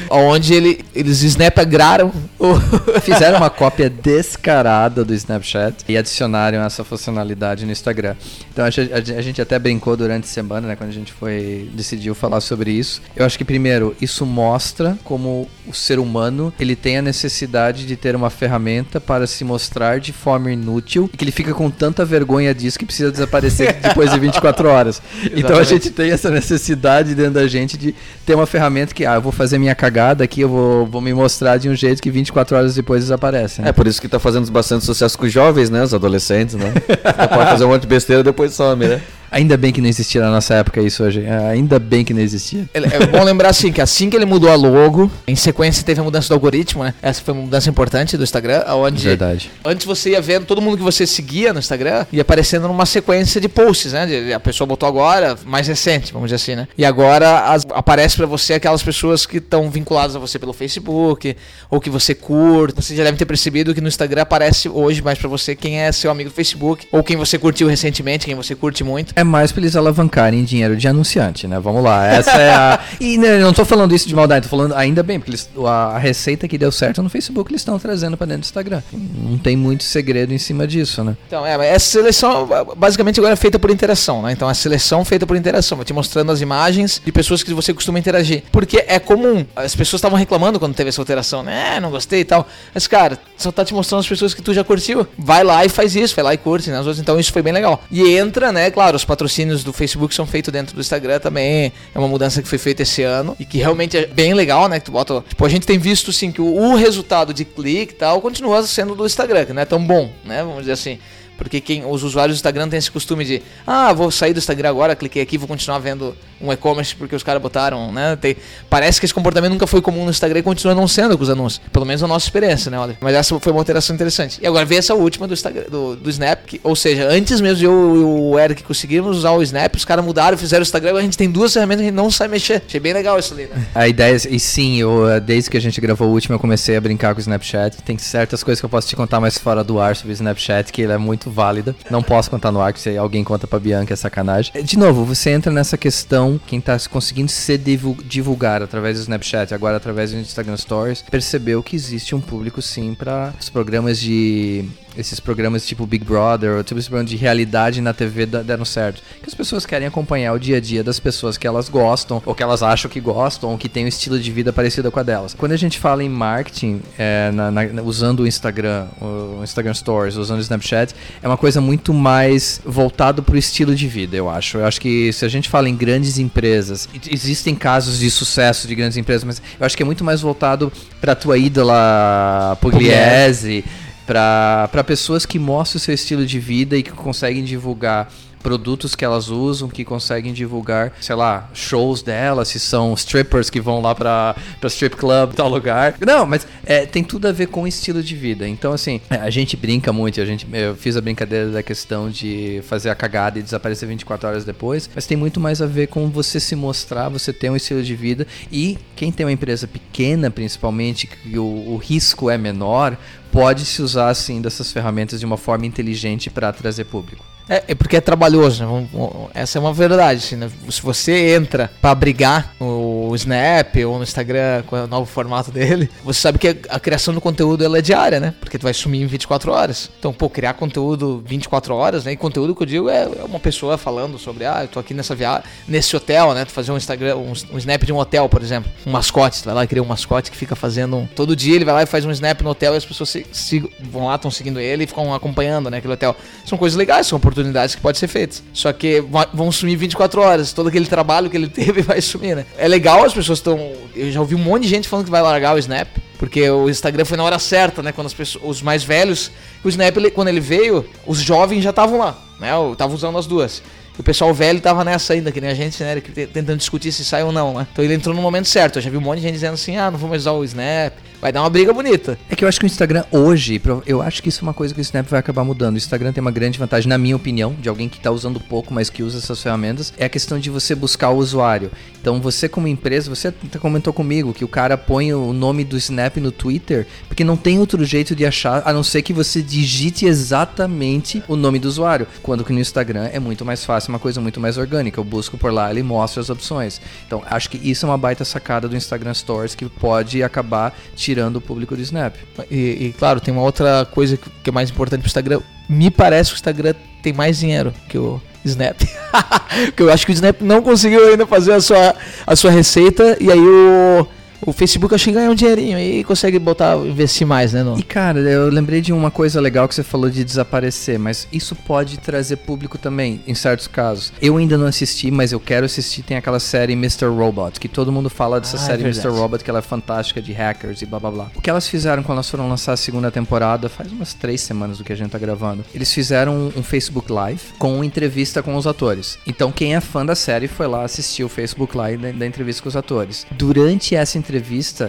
[0.09, 2.11] Onde ele, eles snapagraram.
[3.01, 8.15] Fizeram uma cópia descarada do Snapchat e adicionaram essa funcionalidade no Instagram.
[8.51, 11.69] Então a gente, a gente até brincou durante a semana, né, quando a gente foi
[11.73, 13.01] decidiu falar sobre isso.
[13.15, 17.95] Eu acho que primeiro isso mostra como o ser humano ele tem a necessidade de
[17.95, 22.05] ter uma ferramenta para se mostrar de forma inútil e que ele fica com tanta
[22.05, 25.01] vergonha disso que precisa desaparecer depois de 24 horas.
[25.35, 27.93] Então a gente tem essa necessidade dentro da gente de
[28.25, 31.13] ter uma ferramenta que ah, eu vou fazer minha cagada aqui, eu vou, vou me
[31.13, 33.61] mostrar de um jeito que 24 horas depois desaparece.
[33.61, 33.69] Né?
[33.69, 35.83] É por isso que tá fazendo bastante sucesso com os jovens, né?
[35.83, 36.73] Os adolescentes, né?
[37.29, 39.01] pode fazer um monte de besteira depois some, né?
[39.35, 41.21] Ainda bem que não existia na nossa época isso hoje.
[41.25, 42.69] É, ainda bem que não existia.
[42.73, 46.03] É bom lembrar assim que assim que ele mudou a logo, em sequência teve a
[46.05, 46.93] mudança do algoritmo, né?
[47.01, 49.51] Essa foi uma mudança importante do Instagram, onde Verdade.
[49.65, 53.41] antes você ia vendo todo mundo que você seguia no Instagram ia aparecendo numa sequência
[53.41, 54.33] de posts, né?
[54.33, 56.65] A pessoa botou agora, mais recente, vamos dizer assim, né?
[56.77, 61.35] E agora as- aparece pra você aquelas pessoas que estão vinculadas a você pelo Facebook
[61.69, 62.73] ou que você curte.
[62.81, 65.91] Você já deve ter percebido que no Instagram aparece hoje mais pra você quem é
[65.91, 69.11] seu amigo do Facebook ou quem você curtiu recentemente, quem você curte muito.
[69.13, 71.59] É mais pra eles alavancarem dinheiro de anunciante, né?
[71.59, 72.05] Vamos lá.
[72.07, 72.79] Essa é a.
[72.99, 75.97] E né, não tô falando isso de maldade, tô falando ainda bem, porque eles- a,
[75.97, 78.81] receita que deu certo no Facebook eles estão trazendo pra dentro do Instagram.
[78.93, 81.15] Não tem muito segredo em cima disso, né?
[81.27, 84.31] Então, é, mas essa seleção basicamente agora é feita por interação, né?
[84.31, 87.73] Então, a seleção feita por interação, vai te mostrando as imagens de pessoas que você
[87.73, 88.43] costuma interagir.
[88.51, 91.75] Porque é comum, as pessoas estavam reclamando quando teve essa alteração, né?
[91.75, 92.47] "É, Não gostei e tal.
[92.73, 95.05] Mas, cara, só tá te mostrando as pessoas que tu já curtiu.
[95.17, 96.81] Vai lá e faz isso, vai lá e curte, né?
[96.97, 97.83] Então, isso foi bem legal.
[97.91, 98.71] E entra, né?
[98.71, 101.71] Claro, os patrocínios do Facebook são feitos dentro do Instagram também.
[101.93, 104.79] É uma mudança que foi feita esse ano e que realmente é bem legal, né?
[104.79, 105.23] Que tu bota.
[105.27, 108.63] Tipo, a gente tem visto, sim, que o, o resultado de clique e tal continua
[108.63, 110.43] sendo do Instagram, que não é tão bom, né?
[110.43, 110.99] Vamos dizer assim.
[111.37, 114.69] Porque quem, os usuários do Instagram têm esse costume de, ah, vou sair do Instagram
[114.69, 118.15] agora, cliquei aqui, vou continuar vendo um e-commerce porque os caras botaram, né?
[118.17, 118.35] Tem,
[118.69, 121.29] parece que esse comportamento nunca foi comum no Instagram e continua não sendo com os
[121.29, 121.61] anúncios.
[121.71, 122.97] Pelo menos na nossa experiência, né, Oliver?
[123.01, 124.39] Mas essa foi uma alteração interessante.
[124.41, 127.65] E agora vem essa última do Instagram, do, do Snap, que- ou seja, antes mesmo
[127.65, 127.99] eu e
[128.33, 131.29] o Eric conseguirmos usar o Snap, os caras mudaram, fizeram o Instagram, a gente tem
[131.29, 132.61] duas ferramentas que a gente não sabe mexer.
[132.67, 133.65] Achei bem legal isso ali, né?
[133.73, 136.75] A ideia, e sim, eu, eh, desde que a gente gravou o último, eu comecei
[136.75, 137.77] a brincar com o Snapchat.
[137.83, 140.71] Tem certas coisas que eu posso te contar mais fora do ar sobre o Snapchat,
[140.71, 141.75] que ele é muito válida.
[141.89, 144.51] Não posso contar no ar, que se alguém conta pra Bianca é sacanagem.
[144.55, 149.01] Eh, De novo, você entra nessa questão, quem tá conseguindo se divu- divulgar através do
[149.01, 153.99] Snapchat, agora através do Instagram Stories, percebeu que existe um público sim para os programas
[153.99, 154.65] de
[154.97, 159.01] esses programas tipo Big Brother, ou tipo esse programa de realidade na TV deram certo.
[159.21, 162.33] Que as pessoas querem acompanhar o dia a dia das pessoas que elas gostam, ou
[162.35, 165.03] que elas acham que gostam, ou que têm um estilo de vida parecido com a
[165.03, 165.33] delas.
[165.33, 170.15] Quando a gente fala em marketing, é, na- na- usando o Instagram, o Instagram Stories,
[170.15, 174.29] usando o Snapchat, é uma coisa muito mais voltado para o estilo de vida, eu
[174.29, 174.57] acho.
[174.57, 178.75] Eu acho que se a gente fala em grandes empresas, existem casos de sucesso de
[178.75, 183.63] grandes empresas, mas eu acho que é muito mais voltado para tua ídola Pugliese,
[184.05, 188.11] para pessoas que mostram o seu estilo de vida e que conseguem divulgar
[188.45, 193.59] produtos que elas usam, que conseguem divulgar, sei lá, shows delas, se são strippers que
[193.59, 195.95] vão lá pra, pra strip club, tal lugar.
[196.05, 198.47] Não, mas é, tem tudo a ver com o estilo de vida.
[198.47, 202.07] Então, assim, é, a gente brinca muito, a gente, eu fiz a brincadeira da questão
[202.07, 205.87] de fazer a cagada e desaparecer 24 horas depois, mas tem muito mais a ver
[205.87, 209.67] com você se mostrar, você ter um estilo de vida e quem tem uma empresa
[209.67, 212.95] pequena, principalmente, que o, o risco é menor,
[213.31, 217.34] pode se usar, assim, dessas ferramentas de uma forma inteligente para trazer público.
[217.47, 218.87] É, é porque é trabalhoso, né?
[219.33, 220.17] Essa é uma verdade.
[220.23, 220.49] assim, né?
[220.69, 225.89] Se você entra pra brigar no Snap ou no Instagram com o novo formato dele,
[226.03, 228.33] você sabe que a criação do conteúdo ela é diária, né?
[228.39, 229.91] Porque tu vai sumir em 24 horas.
[229.99, 232.13] Então, pô, criar conteúdo 24 horas, né?
[232.13, 234.93] E conteúdo que eu digo é é uma pessoa falando sobre, ah, eu tô aqui
[234.93, 236.45] nessa viagem, nesse hotel, né?
[236.45, 238.71] Tu fazer um Instagram, um, um Snap de um hotel, por exemplo.
[238.87, 240.97] Um mascote, tu vai lá e cria um mascote que fica fazendo.
[240.97, 243.09] um- Todo dia ele vai lá e faz um Snap no hotel e as pessoas
[243.09, 245.77] se, se- vão lá, estão seguindo ele e ficam acompanhando, né?
[245.77, 246.15] Aquele hotel.
[246.45, 247.34] São coisas legais, são oportunidades
[247.75, 248.43] que podem ser feitas.
[248.53, 250.53] Só que vão sumir 24 horas.
[250.53, 252.45] Todo aquele trabalho que ele teve vai sumir, né?
[252.57, 253.73] É legal, as pessoas estão.
[253.95, 255.87] Eu já ouvi um monte de gente falando que vai largar o Snap.
[256.17, 257.91] Porque o Instagram foi na hora certa, né?
[257.91, 259.31] Quando as pessoas, os mais velhos.
[259.63, 262.49] O Snap, ele- quando ele veio, os jovens já estavam lá, né?
[262.71, 263.61] Estavam usando as duas.
[263.97, 266.01] O pessoal velho tava nessa ainda, que nem a gente, né?
[266.01, 267.67] Tentando discutir se sai ou não, né?
[267.71, 268.77] Então ele entrou no momento certo.
[268.77, 270.43] Eu já vi um monte de gente dizendo assim: ah, não vou mais usar o
[270.43, 270.93] Snap.
[271.25, 272.19] Vai dar uma briga bonita.
[272.29, 274.75] É que eu acho que o Instagram hoje, eu acho que isso é uma coisa
[274.75, 275.73] que o Snap vai acabar mudando.
[275.73, 278.71] O Instagram tem uma grande vantagem, na minha opinião, de alguém que está usando pouco,
[278.71, 281.71] mas que usa essas ferramentas, é a questão de você buscar o usuário.
[281.99, 286.17] Então você como empresa, você comentou comigo que o cara põe o nome do Snap
[286.17, 290.05] no Twitter, porque não tem outro jeito de achar, a não ser que você digite
[290.05, 292.05] exatamente o nome do usuário.
[292.21, 294.99] Quando que no Instagram é muito mais fácil, uma coisa muito mais orgânica.
[294.99, 296.79] Eu busco por lá, ele mostra as opções.
[297.07, 301.14] Então acho que isso é uma baita sacada do Instagram Stories que pode acabar tirando
[301.21, 302.15] o público do Snap.
[302.49, 305.41] E, e, claro, tem uma outra coisa que, que é mais importante pro Instagram.
[305.69, 308.77] Me parece que o Instagram tem mais dinheiro que o Snap.
[309.65, 313.17] Porque eu acho que o Snap não conseguiu ainda fazer a sua, a sua receita
[313.19, 314.07] e aí o,
[314.45, 317.63] O Facebook acho que ganha um dinheirinho e consegue botar, investir mais, né?
[317.63, 317.77] No...
[317.79, 321.55] E cara, eu lembrei de uma coisa legal que você falou de desaparecer, mas isso
[321.55, 324.13] pode trazer público também, em certos casos.
[324.21, 326.03] Eu ainda não assisti, mas eu quero assistir.
[326.03, 327.05] Tem aquela série Mr.
[327.05, 329.01] Robot, que todo mundo fala dessa Ah, é série Mr.
[329.01, 329.19] verdade.
[329.19, 331.27] Robot, que ela é fantástica de hackers e blá blá blá.
[331.35, 334.77] O que elas fizeram quando elas foram lançar a segunda temporada, faz umas três semanas
[334.77, 335.63] do que a gente tá gravando.
[335.73, 339.17] Eles fizeram um, Facebook Live com uma entrevista com os atores.
[339.25, 342.61] Então quem é fã da série foi lá assistir o Facebook Live da, da entrevista
[342.61, 343.25] com os atores.
[343.31, 344.34] Durante essa entrevista,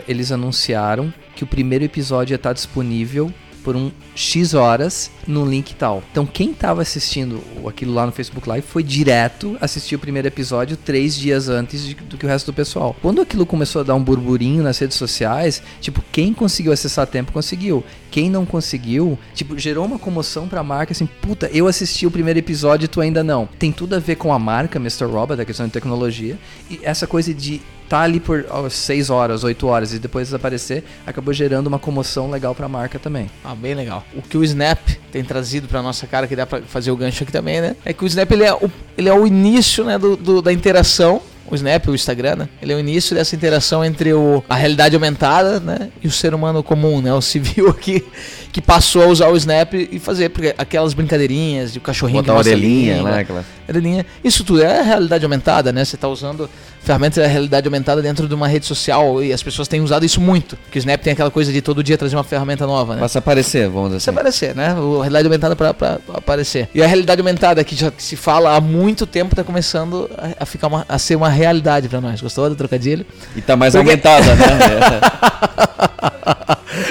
[0.09, 3.32] eles anunciaram que o primeiro episódio ia estar disponível
[3.62, 6.00] por um X horas no link tal.
[6.12, 10.76] Então quem tava assistindo aquilo lá no Facebook Live foi direto assistir o primeiro episódio
[10.76, 12.94] três dias antes de- do que o resto do pessoal.
[13.02, 17.06] Quando aquilo começou a dar um burburinho nas redes sociais, tipo, quem conseguiu acessar a
[17.06, 17.82] tempo conseguiu.
[18.09, 22.38] Quem não conseguiu, tipo, gerou uma comoção pra marca assim, puta, eu assisti o primeiro
[22.38, 23.48] episódio e tu ainda não.
[23.59, 25.06] Tem tudo a ver com a marca Mr.
[25.06, 26.38] Robot, a questão de tecnologia,
[26.70, 31.33] e essa coisa de tá ali por 6 horas, 8 horas e depois desaparecer, acabou
[31.33, 33.31] gerando uma comoção legal pra marca também.
[33.44, 34.05] Ah, bem legal.
[34.14, 34.79] O que o Snap
[35.12, 37.77] tem trazido pra nossa cara, que dá pra fazer o gancho aqui também, né?
[37.85, 40.53] É que o Snap ele é o, ele é o início né, do, do- da
[40.53, 41.20] interação.
[41.49, 42.49] O Snap, o Instagram, né?
[42.61, 45.90] Ele é o início dessa interação entre o, a realidade aumentada, né?
[46.03, 47.14] E o ser humano comum, né?
[47.14, 48.05] O civil aqui,
[48.53, 52.33] que passou a usar o Snap e fazer porque aquelas brincadeirinhas de o cachorrinho Botar
[52.40, 53.20] a que a orelhinha, né?
[53.20, 53.44] Aquela...
[53.68, 54.07] orelhinha.
[54.24, 55.85] Isso tudo é realidade aumentada, né?
[55.85, 56.48] Você tá usando
[56.83, 60.20] ferramentas da realidade aumentada dentro de uma rede social e as pessoas têm usado isso
[60.20, 60.57] muito.
[60.57, 63.00] Porque o Snap tem aquela coisa de todo dia trazer uma ferramenta nova, né?
[63.00, 64.11] Passa aparecer, vamos dizer assim.
[64.11, 64.74] aparecer, né?
[64.74, 66.68] O- A realidade aumentada pra, pra aparecer.
[66.74, 70.46] E a realidade aumentada, que já se fala há muito tempo, tá começando a, a
[70.46, 72.20] ficar uma- a ser uma realidade pra nós.
[72.20, 73.05] Gostou do trocadilho?
[73.35, 74.46] E tá mais Porque- aumentada, né?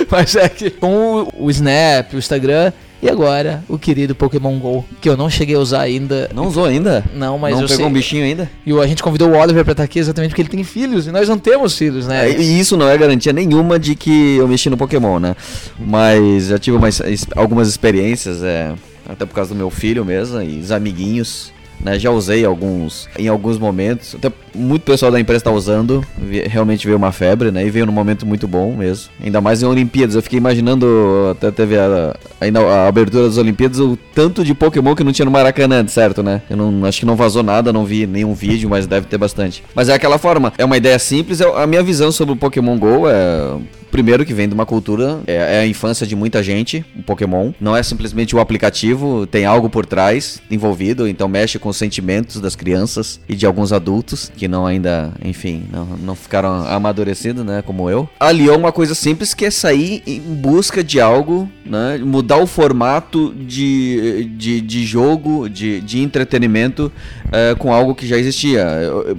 [0.09, 2.71] Mas é que com o Snap, o Instagram
[3.05, 6.27] e agora o querido Pokémon GO, que eu não cheguei a usar ainda.
[6.33, 7.03] Não usou ainda?
[7.13, 7.85] Não, mas não eu pegou sei.
[7.85, 8.49] um bichinho ainda?
[8.65, 11.11] E a gente convidou o Oliver pra estar aqui exatamente porque ele tem filhos e
[11.11, 12.29] nós não temos filhos, né?
[12.31, 15.35] É, E isso não é garantia nenhuma de que eu mexi no Pokémon, né?
[15.79, 16.99] Mas já tive umas,
[17.35, 18.73] algumas experiências, é,
[19.07, 21.53] até por causa do meu filho mesmo, e os amiguinhos.
[21.79, 24.15] Né, já usei alguns em alguns momentos.
[24.15, 26.03] Até muito pessoal da empresa está usando.
[26.49, 27.65] Realmente veio uma febre, né?
[27.65, 29.09] E veio num momento muito bom mesmo.
[29.23, 30.15] Ainda mais em Olimpíadas.
[30.15, 35.03] Eu fiquei imaginando, até teve a, a abertura das Olimpíadas, o tanto de Pokémon que
[35.03, 36.41] não tinha no Maracanã, certo, né?
[36.49, 39.63] Eu não acho que não vazou nada, não vi nenhum vídeo, mas deve ter bastante.
[39.75, 40.53] Mas é aquela forma.
[40.57, 41.41] É uma ideia simples.
[41.41, 43.55] é- A minha visão sobre o Pokémon Go é
[43.95, 47.53] Primeiro que vem de uma cultura, é, é a infância de muita gente, o Pokémon.
[47.61, 52.39] Não é simplesmente o aplicativo, tem algo por trás envolvido, então mexe com os sentimentos
[52.39, 57.63] das crianças e de alguns adultos que não ainda, enfim, não, não ficaram amadurecidos, né,
[57.65, 58.07] como eu.
[58.19, 63.33] Aliou uma coisa simples que é sair em busca de algo, né, mudar o formato
[63.33, 66.91] de, de, de jogo, de, de entretenimento
[67.31, 68.63] é, com algo que já existia.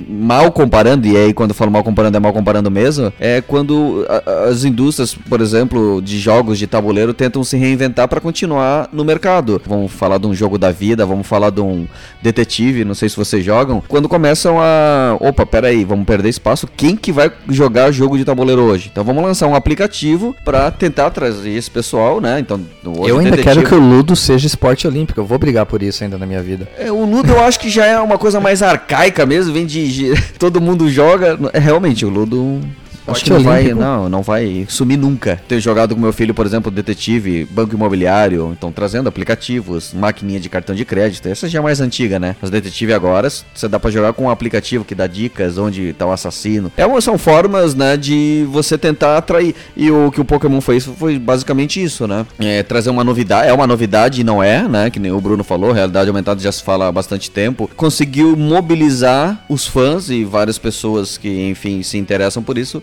[0.09, 4.07] Mal comparando, e aí quando eu falo mal comparando é mal comparando mesmo, é quando
[4.49, 9.61] as indústrias, por exemplo, de jogos de tabuleiro tentam se reinventar para continuar no mercado.
[9.67, 11.89] Vamos falar de um jogo da vida, vamos falar de um
[12.37, 13.83] detetive, não sei se vocês jogam.
[13.89, 18.63] Quando começam a, opa, peraí, vamos perder espaço, quem que vai jogar jogo de tabuleiro
[18.63, 18.89] hoje?
[18.93, 22.39] Então vamos lançar um aplicativo para tentar trazer esse pessoal, né?
[22.39, 25.19] Então, eu ainda detetive- quero que o Ludo seja esporte olímpico.
[25.19, 26.69] Eu vou brigar por isso ainda na minha vida.
[26.79, 29.93] É, o Ludo eu acho que já é uma coisa mais arcaica mesmo, vem de.
[30.15, 31.39] de- todo mundo joga.
[31.53, 32.61] É, realmente, o Ludo.
[33.07, 35.41] Acho que não vai, não, não vai sumir nunca.
[35.49, 40.49] Tenho jogado com meu filho, por exemplo, detetive, banco imobiliário, então trazendo aplicativos, maquininha de
[40.49, 41.29] cartão de crédito.
[41.29, 42.37] Essa já é mais antiga, né?
[42.41, 46.07] Mas detetive agora, você dá pra jogar com um aplicativo que dá dicas onde tá
[46.07, 46.73] o assassino.
[46.77, 49.55] É uma, são formas, né, de você tentar atrair.
[49.77, 52.27] E o que o Pokémon fez foi basicamente isso, né?
[52.39, 54.91] É, trazer uma novidade, é uma novidade e não é, né?
[54.91, 57.71] Que nem o Bruno falou, realidade aumentada já se fala há bastante tempo.
[57.77, 62.83] Conseguiu mobilizar os fãs e várias pessoas que, enfim, se interessam por isso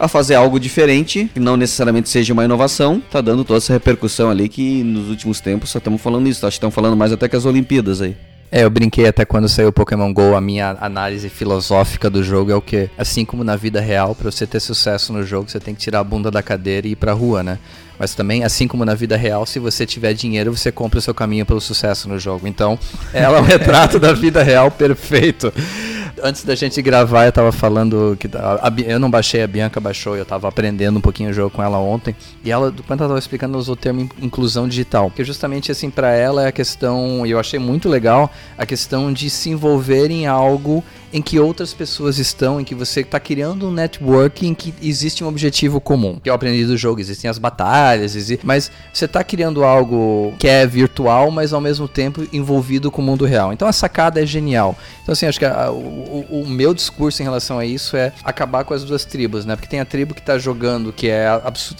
[0.00, 4.30] a fazer algo diferente, que não necessariamente seja uma inovação, tá dando toda essa repercussão
[4.30, 7.28] ali que nos últimos tempos só estamos falando isso, acho que estão falando mais até
[7.28, 8.16] que as Olimpíadas aí.
[8.50, 12.50] É, eu brinquei até quando saiu o Pokémon GO, a minha análise filosófica do jogo
[12.50, 15.60] é o que, assim como na vida real, pra você ter sucesso no jogo, você
[15.60, 17.58] tem que tirar a bunda da cadeira e ir pra rua, né?
[17.96, 21.12] Mas também, assim como na vida real, se você tiver dinheiro, você compra o seu
[21.12, 22.48] caminho pelo sucesso no jogo.
[22.48, 22.78] Então,
[23.12, 25.52] ela é um retrato da vida real perfeito.
[26.22, 29.80] Antes da gente gravar, eu tava falando que a- a eu não baixei, a Bianca
[29.80, 32.14] baixou, eu tava aprendendo um pouquinho o jogo com ela ontem.
[32.44, 35.10] E ela, quando ela tava explicando, ela usou o termo in- inclusão digital.
[35.10, 39.12] Que justamente assim, pra ela é a questão, e eu achei muito legal, a questão
[39.12, 43.68] de se envolver em algo em que outras pessoas estão, em que você está criando
[43.68, 46.18] um network em que existe um objetivo comum.
[46.22, 50.46] Que eu aprendi do jogo, existem as batalhas, exi- mas você está criando algo que
[50.46, 53.52] é virtual, mas ao mesmo tempo envolvido com o mundo real.
[53.52, 54.76] Então a sacada é genial.
[55.02, 58.64] Então assim, acho que a- o, o, meu discurso em relação a isso é acabar
[58.64, 59.56] com as duas tribos, né?
[59.56, 61.26] Porque tem a tribo que tá jogando, que é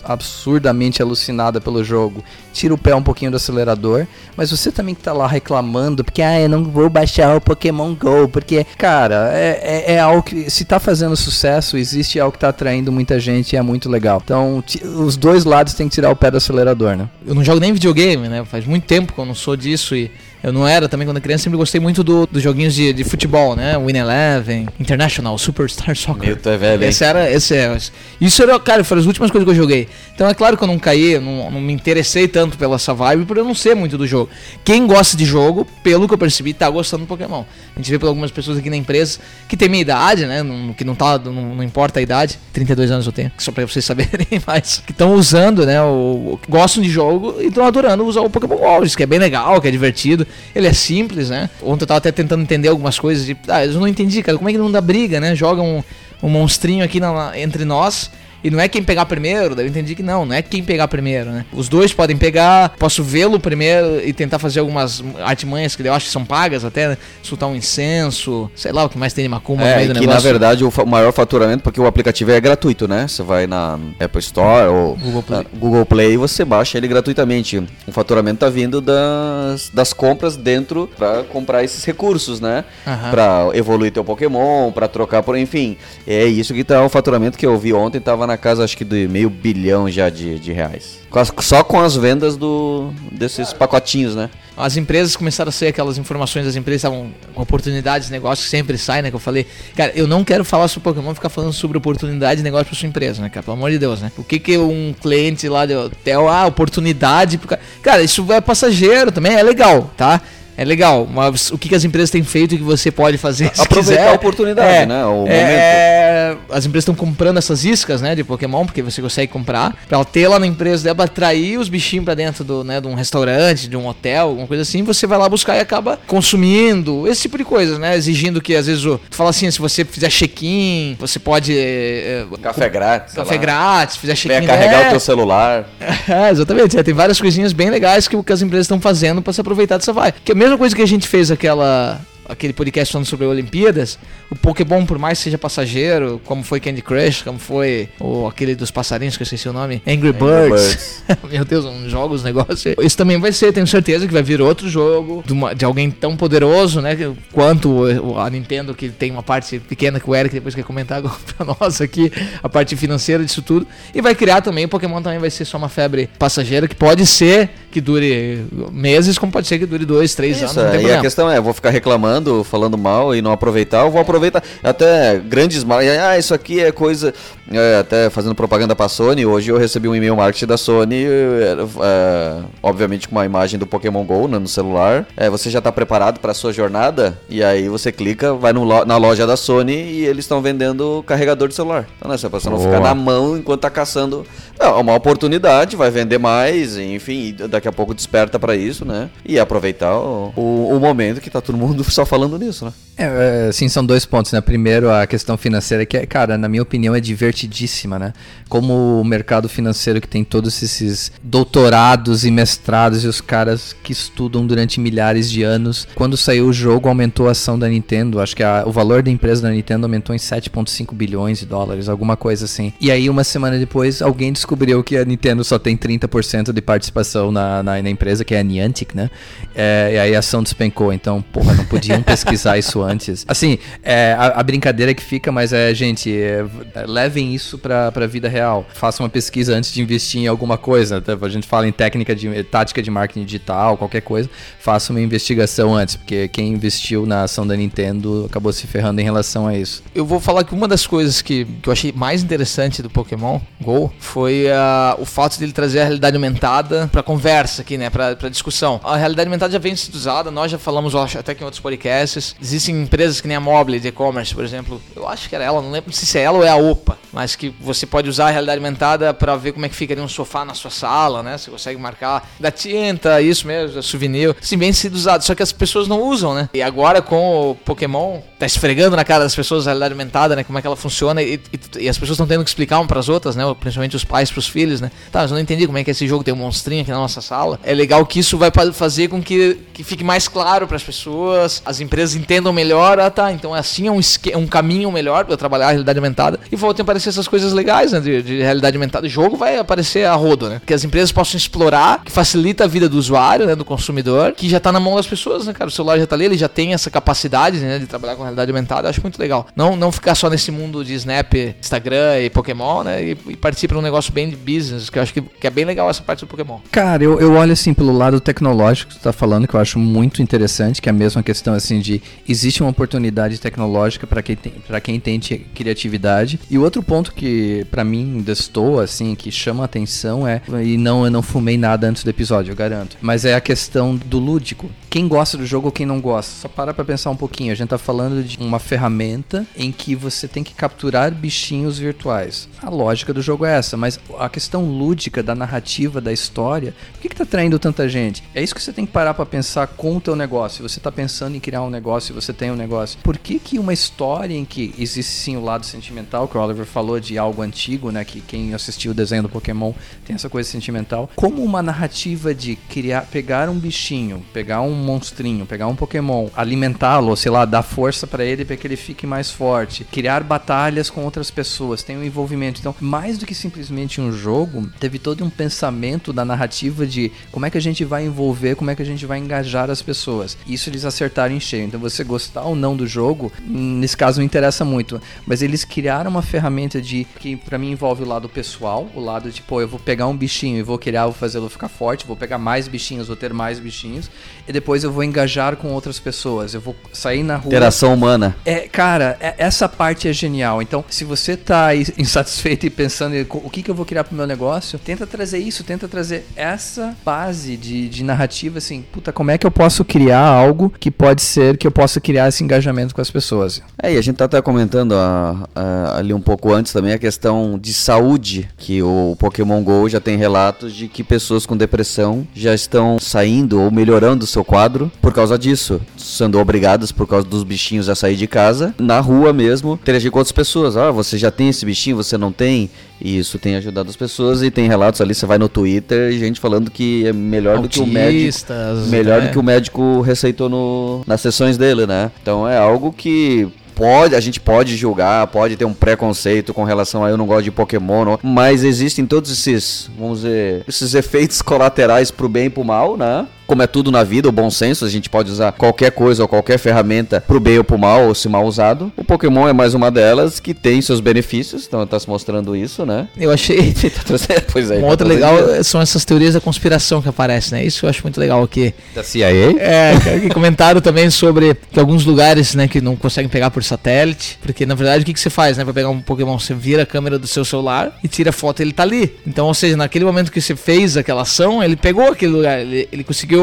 [0.05, 5.03] absurdamente alucinada pelo jogo, tira o pé um pouquinho do acelerador, mas você também que
[5.03, 9.61] tá lá reclamando, porque, ah, eu não vou baixar o Pokémon GO, porque, cara, é,
[9.62, 13.52] é, é algo que, se tá fazendo sucesso, existe algo que tá atraindo muita gente
[13.52, 14.20] e é muito legal.
[14.24, 14.62] Então,
[14.96, 17.09] os dois lados tem que tirar o pé do acelerador, né?
[17.26, 18.44] Eu não jogo nem videogame, né?
[18.44, 20.11] Faz muito tempo que eu não sou disso e
[20.42, 23.55] eu não era também quando criança, sempre gostei muito dos do joguinhos de, de futebol,
[23.55, 23.79] né?
[23.79, 26.29] Win Eleven, International, Superstar Soccer.
[26.29, 27.76] Meu, tu é velho, esse era, esse é.
[28.20, 29.88] Isso era, cara, foram as últimas coisas que eu joguei.
[30.14, 33.26] Então é claro que eu não caí, não, não me interessei tanto pela essa vibe,
[33.26, 34.31] por eu não ser muito do jogo.
[34.64, 37.44] Quem gosta de jogo, pelo que eu percebi, tá gostando do Pokémon.
[37.74, 40.42] A gente vê por algumas pessoas aqui na empresa que tem minha idade, né?
[40.42, 42.38] Não, que não tá, não, não, importa a idade.
[42.53, 44.83] 32 anos eu tenho, só pra vocês saberem mais.
[44.87, 45.83] Que estão usando, né?
[45.83, 48.85] O, o, gostam de jogo e estão adorando usar o Pokémon GO.
[48.85, 50.26] Isso que é bem legal, que é divertido.
[50.55, 51.51] Ele é simples, né?
[51.62, 53.37] Ontem eu tava até tentando entender algumas coisas de.
[53.49, 54.37] Ah, eu não entendi, cara.
[54.38, 55.35] Como é que não dá briga, né?
[55.35, 55.83] Joga um,
[56.23, 58.11] um monstrinho aqui na, entre nós
[58.42, 60.88] e não é quem pegar primeiro, daí eu entendi que não, não é quem pegar
[60.88, 61.44] primeiro, né?
[61.53, 66.07] Os dois podem pegar, posso vê-lo primeiro e tentar fazer algumas artimanhas que eu acho
[66.07, 66.98] que são pagas até, né?
[67.22, 69.94] Soltar um incenso, sei lá o que mais tem de macumba é, no meio do
[69.94, 70.24] que negócio.
[70.24, 73.07] na verdade o maior faturamento, porque o aplicativo é gratuito, né?
[73.07, 77.62] Você vai na Apple Store ou Google Play, Google Play e você baixa ele gratuitamente.
[77.87, 82.64] O faturamento tá vindo das, das compras dentro para comprar esses recursos, né?
[82.87, 83.11] Uhum.
[83.11, 85.76] Para evoluir teu Pokémon, para trocar por, enfim.
[86.07, 88.85] É isso que tá o faturamento que eu vi ontem, tava na casa, acho que
[88.85, 91.01] de meio bilhão já de, de reais.
[91.40, 94.31] Só com as vendas do, desses pacotinhos, né?
[94.57, 98.51] As empresas começaram a ser aquelas informações das empresas estavam com oportunidades de negócio que
[98.51, 99.11] sempre sai, né?
[99.11, 102.45] Que eu falei, cara, eu não quero falar sobre Pokémon, ficar falando sobre oportunidade de
[102.45, 103.43] negócio para sua empresa, né, cara?
[103.43, 104.12] Pelo amor de Deus, né?
[104.19, 107.40] O que que um cliente lá de hotel, ah, oportunidade.
[107.83, 110.21] Cara, isso é passageiro também, é legal, tá?
[110.61, 114.03] É legal, mas o que, as empresas têm feito que você pode fazer se Aproveitar
[114.03, 115.07] quiser, a oportunidade, é, né?
[115.07, 119.75] O é, as empresas estão comprando essas iscas, né, de Pokémon, porque você consegue comprar,
[119.88, 122.92] pra ter lá na empresa dela, atrair os bichinhos pra dentro do, né, de um
[122.92, 127.23] restaurante, de um hotel, alguma coisa assim, você vai lá buscar e acaba consumindo, esse
[127.23, 130.11] tipo de coisa, né, exigindo que às vezes, o, tu fala assim, se você fizer
[130.11, 131.57] check-in, você pode...
[131.57, 133.14] É, café grátis.
[133.14, 134.46] Café grátis, fizer check-in.
[134.46, 135.64] carregar é, o teu celular.
[136.11, 139.33] É, exatamente, é, tem várias coisinhas bem legais que, que as empresas estão fazendo para
[139.33, 140.12] se aproveitar dessa vai.
[140.12, 143.99] Que é mesma coisa que a gente fez aquela aquele podcast falando sobre Olimpíadas,
[144.31, 148.55] o Pokémon, por mais que seja passageiro, como foi Candy Crush, como foi o, aquele
[148.55, 150.23] dos passarinhos, que eu esqueci o nome, Angry Birds.
[150.23, 151.05] Angry Birds.
[151.31, 152.75] Meu Deus, um jogos, negócio.
[152.81, 155.90] Isso também vai ser, tenho certeza que vai vir outro jogo de, uma, de alguém
[155.90, 156.97] tão poderoso, né?
[157.33, 157.85] Quanto
[158.19, 161.03] a Nintendo, que tem uma parte pequena que o Eric depois quer comentar
[161.37, 162.12] pra nós aqui,
[162.43, 163.66] a parte financeira disso tudo.
[163.95, 167.05] E vai criar também, o Pokémon também vai ser só uma febre passageira, que pode
[167.07, 170.75] ser que dure meses, como pode ser que dure dois, três Isso, anos.
[170.75, 173.85] É, e a questão é, eu vou ficar reclamando reclamando, falando mal e não aproveitar,
[173.85, 174.42] eu vou aproveitar.
[174.62, 177.12] Até grandes marcas, ah, isso aqui é coisa.
[177.52, 181.56] É, até fazendo propaganda pra Sony, hoje eu recebi um e-mail marketing da Sony, é,
[181.83, 185.06] é, obviamente com uma imagem do Pokémon GO né, no celular.
[185.16, 187.18] É, você já está preparado para a sua jornada?
[187.28, 191.48] E aí você clica, vai no, na loja da Sony e eles estão vendendo carregador
[191.48, 191.88] de celular.
[191.98, 194.24] Então, né, você não ficar na mão enquanto tá caçando.
[194.61, 199.09] É uma oportunidade, vai vender mais, enfim, daqui a pouco desperta para isso, né?
[199.25, 202.73] E aproveitar o, o, o momento que tá todo mundo só falando nisso, né?
[202.99, 204.40] É, é, sim, são dois pontos, né?
[204.42, 208.12] Primeiro, a questão financeira, que, é, cara, na minha opinião, é divertidíssima, né?
[208.51, 213.92] Como o mercado financeiro que tem todos esses doutorados e mestrados e os caras que
[213.92, 215.88] estudam durante milhares de anos.
[215.94, 218.20] Quando saiu o jogo, aumentou a ação da Nintendo.
[218.20, 221.88] Acho que a, o valor da empresa da Nintendo aumentou em 7,5 bilhões de dólares,
[221.88, 222.75] alguma coisa assim.
[222.79, 224.50] E aí, uma semana depois, alguém descobriu
[224.85, 228.43] que a Nintendo só tem 30% de participação na, na, na, empresa, que é a
[228.43, 229.11] Niantic, né?
[229.55, 230.93] É, e aí a ação despencou.
[230.93, 233.25] Então, porra, não podiam pesquisar isso antes.
[233.29, 236.45] Assim, é, a, a, brincadeira que fica, mas é, gente, é,
[236.87, 238.67] levem isso pra, pra vida real.
[238.73, 241.01] Façam uma pesquisa antes de investir em alguma coisa.
[241.01, 241.17] Tá?
[241.21, 244.29] A gente fala em técnica de tática de marketing digital, qualquer coisa.
[244.59, 249.05] Faça uma investigação antes, porque quem investiu na ação da Nintendo acabou se ferrando em
[249.05, 249.83] relação a isso.
[249.95, 253.41] Eu vou falar que uma das coisas que, que eu achei mais interessante do Pokémon
[253.61, 257.90] GO foi uh, o fato dele trazer a realidade aumentada pra conversa aqui, né?
[257.90, 258.81] Pra discussão.
[258.85, 261.61] A realidade aumentada já vem sendo usada, nós já falamos, acho, até que em outros
[261.61, 262.35] podcasts.
[262.40, 264.81] Existem empresas que nem a Mobile de e-commerce, por exemplo.
[264.94, 266.98] Eu acho que era ela, não lembro se é ela ou é a OPA.
[267.12, 270.09] Mas que você pode usar a realidade aumentada para ver como é que ficaria um
[270.09, 271.37] sofá na sua sala, né?
[271.37, 274.35] Você consegue marcar da tinta, isso mesmo, souvenir.
[274.40, 275.22] Sim, bem sido usado.
[275.22, 276.48] Só que as pessoas não usam, né?
[276.55, 280.44] E agora com o Pokémon, tá esfregando na cara das pessoas a realidade aumentada, né?
[280.44, 281.22] Como é que ela funciona.
[281.22, 283.44] E, e, e as pessoas estão tendo que explicar uma para as outras, né?
[283.59, 284.90] Principalmente os pais mais pros filhos, né?
[285.11, 286.97] Tá, mas eu não entendi como é que esse jogo tem um monstrinho aqui na
[286.99, 287.59] nossa sala.
[287.62, 291.81] É legal que isso vai fazer com que, que fique mais claro pras pessoas, as
[291.81, 295.66] empresas entendam melhor, ah tá, então assim é um, esque- um caminho melhor eu trabalhar
[295.66, 299.07] a realidade aumentada e voltem a aparecer essas coisas legais, né, de, de realidade aumentada.
[299.07, 300.61] O jogo vai aparecer a rodo, né?
[300.64, 304.48] Que as empresas possam explorar, que facilita a vida do usuário, né, do consumidor, que
[304.48, 305.69] já tá na mão das pessoas, né, cara?
[305.69, 308.50] O celular já tá ali, ele já tem essa capacidade, né, de trabalhar com realidade
[308.50, 308.87] aumentada.
[308.87, 309.46] Eu acho muito legal.
[309.57, 313.02] Não, não ficar só nesse mundo de Snap, Instagram e Pokémon, né?
[313.02, 315.65] E, e partir um negócio bem de business, que eu acho que, que é bem
[315.65, 316.58] legal essa parte do Pokémon.
[316.71, 319.79] Cara, eu, eu olho assim pelo lado tecnológico que tu tá falando, que eu acho
[319.79, 324.37] muito interessante, que é a mesma questão assim de existe uma oportunidade tecnológica para quem
[324.67, 326.40] para quem tem ti- criatividade.
[326.50, 331.11] E outro ponto que pra mim destoa assim, que chama atenção é e não eu
[331.11, 334.71] não fumei nada antes do episódio, eu garanto, mas é a questão do lúdico.
[334.88, 336.33] Quem gosta do jogo ou quem não gosta?
[336.42, 337.52] Só para pra pensar um pouquinho.
[337.52, 342.48] A gente tá falando de uma ferramenta em que você tem que capturar bichinhos virtuais.
[342.61, 347.01] A lógica do jogo é essa, mas a questão lúdica da narrativa da história, por
[347.01, 348.23] que, que tá atraindo tanta gente?
[348.35, 350.69] É isso que você tem que parar pra pensar com o teu negócio.
[350.69, 352.98] Você tá pensando em criar um negócio, você tem um negócio.
[353.03, 356.67] Por que que uma história em que existe sim o lado sentimental, que o Oliver
[356.67, 359.73] falou de algo antigo, né, que quem assistiu o desenho do Pokémon
[360.05, 365.46] tem essa coisa sentimental, como uma narrativa de criar, pegar um bichinho, pegar um monstrinho,
[365.46, 369.31] pegar um Pokémon, alimentá-lo, sei lá, dar força pra ele para que ele fique mais
[369.31, 372.61] forte, criar batalhas com outras pessoas, tem um envolvimento.
[372.61, 377.47] Então, mais do que simplesmente um jogo, teve todo um pensamento da narrativa de como
[377.47, 380.37] é que a gente vai envolver, como é que a gente vai engajar as pessoas.
[380.47, 381.65] Isso eles acertaram em cheio.
[381.65, 386.11] Então, você gostar ou não do jogo, nesse caso não interessa muito, mas eles criaram
[386.11, 389.69] uma ferramenta de que pra mim envolve o lado pessoal, o lado de, pô, eu
[389.69, 393.07] vou pegar um bichinho e vou criar, vou fazê-lo ficar forte, vou pegar mais bichinhos,
[393.07, 394.11] vou ter mais bichinhos,
[394.47, 397.47] e depois eu vou engajar com outras pessoas, eu vou sair na rua.
[397.49, 398.37] Interação humana.
[398.45, 400.61] É, cara, é- essa parte é genial.
[400.61, 404.16] Então, se você tá aí insatisfeito e pensando o que, que eu vou criar pro
[404.16, 409.31] meu negócio, tenta trazer isso, tenta trazer essa base de, de narrativa, assim, puta, como
[409.31, 412.94] é que eu posso criar algo que pode ser que eu possa criar esse engajamento
[412.94, 413.62] com as pessoas?
[413.83, 417.58] É, e a gente tá comentando ah, ah, ali um pouco antes também a questão
[417.58, 422.54] de saúde, que o Pokémon GO já tem relatos de que pessoas com depressão já
[422.54, 427.42] estão saindo ou melhorando o seu quadro por causa disso, sendo obrigadas por causa dos
[427.42, 430.76] bichinhos a sair de casa, na rua mesmo, interagir com outras pessoas.
[430.76, 432.70] Ah, você já tem esse bichinho, você não tem?
[433.01, 436.38] E isso tem ajudado as pessoas e tem relatos ali, você vai no Twitter, gente
[436.38, 438.25] falando que é melhor do que o médico.
[438.27, 439.29] Autistas, Melhor né?
[439.29, 442.11] do que o médico receitou no, nas sessões dele, né?
[442.21, 447.03] Então é algo que pode, a gente pode julgar, pode ter um preconceito com relação
[447.03, 452.11] a eu não gosto de Pokémon, mas existem todos esses, vamos dizer, esses efeitos colaterais
[452.11, 453.27] pro bem e pro mal, né?
[453.51, 456.29] Como é tudo na vida, o bom senso, a gente pode usar qualquer coisa ou
[456.29, 458.92] qualquer ferramenta pro bem ou pro mal, ou se mal usado.
[458.96, 462.87] O Pokémon é mais uma delas que tem seus benefícios, então tá se mostrando isso,
[462.87, 463.09] né?
[463.19, 463.75] Eu achei.
[464.53, 464.77] pois é.
[464.79, 465.65] Um tá outro legal dinheiro.
[465.65, 467.65] são essas teorias da conspiração que aparecem, né?
[467.65, 468.73] Isso eu acho muito legal aqui.
[468.94, 469.27] Da CIA?
[469.59, 474.38] É, que comentaram também sobre que alguns lugares, né, que não conseguem pegar por satélite,
[474.40, 476.38] porque na verdade o que, que você faz, né, pra pegar um Pokémon?
[476.38, 479.13] Você vira a câmera do seu celular e tira a foto, ele tá ali.
[479.27, 482.88] Então, ou seja, naquele momento que você fez aquela ação, ele pegou aquele lugar, ele,
[482.92, 483.40] ele conseguiu,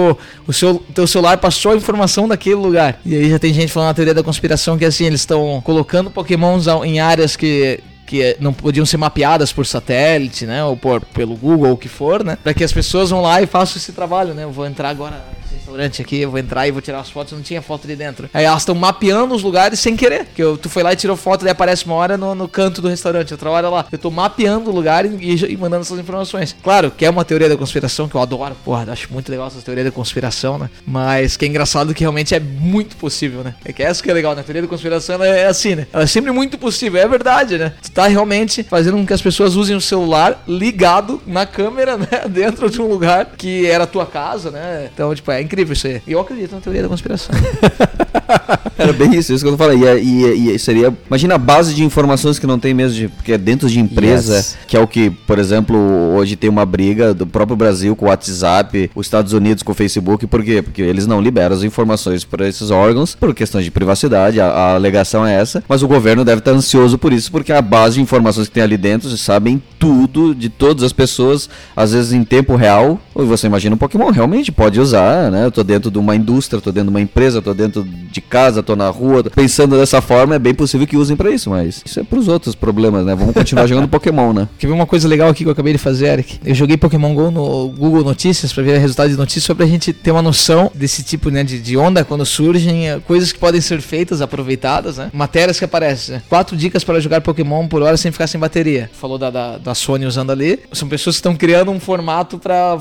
[0.48, 3.00] o seu teu celular passou a informação daquele lugar.
[3.06, 6.12] E aí já tem gente falando na teoria da conspiração que assim, eles estão colocando
[6.12, 11.36] Pokémons em áreas que que não podiam ser mapeadas por satélite, né, ou por pelo
[11.36, 13.92] Google ou o que for, né, para que as pessoas vão lá e façam esse
[13.92, 14.46] trabalho, né?
[14.46, 15.22] Eu vou entrar agora
[15.68, 18.30] restaurante aqui, eu vou entrar e vou tirar as fotos, não tinha foto ali dentro.
[18.34, 21.16] Aí elas estão mapeando os lugares sem querer, que eu, tu foi lá e tirou
[21.18, 23.86] foto, daí aparece uma hora no, no canto do restaurante, outra hora lá.
[23.92, 26.56] Eu tô mapeando o lugar e, e- e mandando essas informações.
[26.64, 29.62] Claro, que é uma teoria da conspiração que eu adoro, porra, acho muito legal essa
[29.62, 30.70] teoria da conspiração, né?
[30.86, 33.54] Mas que é engraçado que realmente é muito possível, né?
[33.66, 34.42] É que essa que é legal, né?
[34.42, 35.88] A teoria da conspiração é assim, né?
[35.92, 37.74] Ela é sempre muito possível, é verdade, né?
[37.82, 42.08] Tu tá realmente fazendo com que as pessoas usem o celular ligado na câmera, né?
[42.30, 44.90] Dentro de um lugar que era a tua casa, né?
[44.94, 46.02] Então, tipo, é incrível isso aí.
[46.08, 47.34] Eu acredito na teoria da conspiração.
[48.78, 49.80] Era bem isso, isso que eu falei.
[49.80, 50.94] E, é- e, é- e é- seria.
[51.08, 54.36] Imagina a base de informações que não tem mesmo, de, porque é dentro de empresa,
[54.36, 54.58] Yes.
[54.68, 55.78] que é o que, por exemplo,
[56.16, 59.76] hoje tem uma briga do próprio Brasil com o WhatsApp, os Estados Unidos com o
[59.76, 60.62] Facebook, por quê?
[60.62, 64.76] Porque eles não liberam as informações para esses órgãos por questões de privacidade, a, a
[64.76, 68.02] alegação é essa, mas o governo deve estar ansioso por isso, porque a base de
[68.02, 72.24] informações que tem ali dentro, eles sabem tudo de todas as pessoas, às vezes em
[72.24, 73.00] tempo real.
[73.16, 75.47] Ou você imagina um Pokémon realmente pode usar, né?
[75.48, 78.62] Eu tô dentro de uma indústria, tô dentro de uma empresa, tô dentro de casa,
[78.62, 79.24] tô na rua.
[79.24, 82.28] tô Pensando dessa forma, é bem possível que usem pra isso, mas isso é pros
[82.28, 83.16] outros problemas, né?
[83.16, 84.50] Vamos continuar jogando Pokémon, né?
[84.60, 86.40] Quer ver uma coisa legal aqui que eu acabei de fazer, Eric?
[86.46, 89.94] Eu joguei Pokémon GO no Google Notícias pra ver resultados de notícias só pra gente
[89.94, 93.62] ter uma noção desse tipo né, de, de onda quando surgem, eh, coisas que podem
[93.62, 95.10] ser feitas, aproveitadas, né?
[95.14, 96.22] Matérias que aparecem, né?
[96.28, 98.90] Quatro dicas para jogar Pokémon por hora sem ficar sem bateria.
[98.94, 100.60] Falou da, da, da Sony usando ali.
[100.74, 102.78] São pessoas que estão criando um formato pra.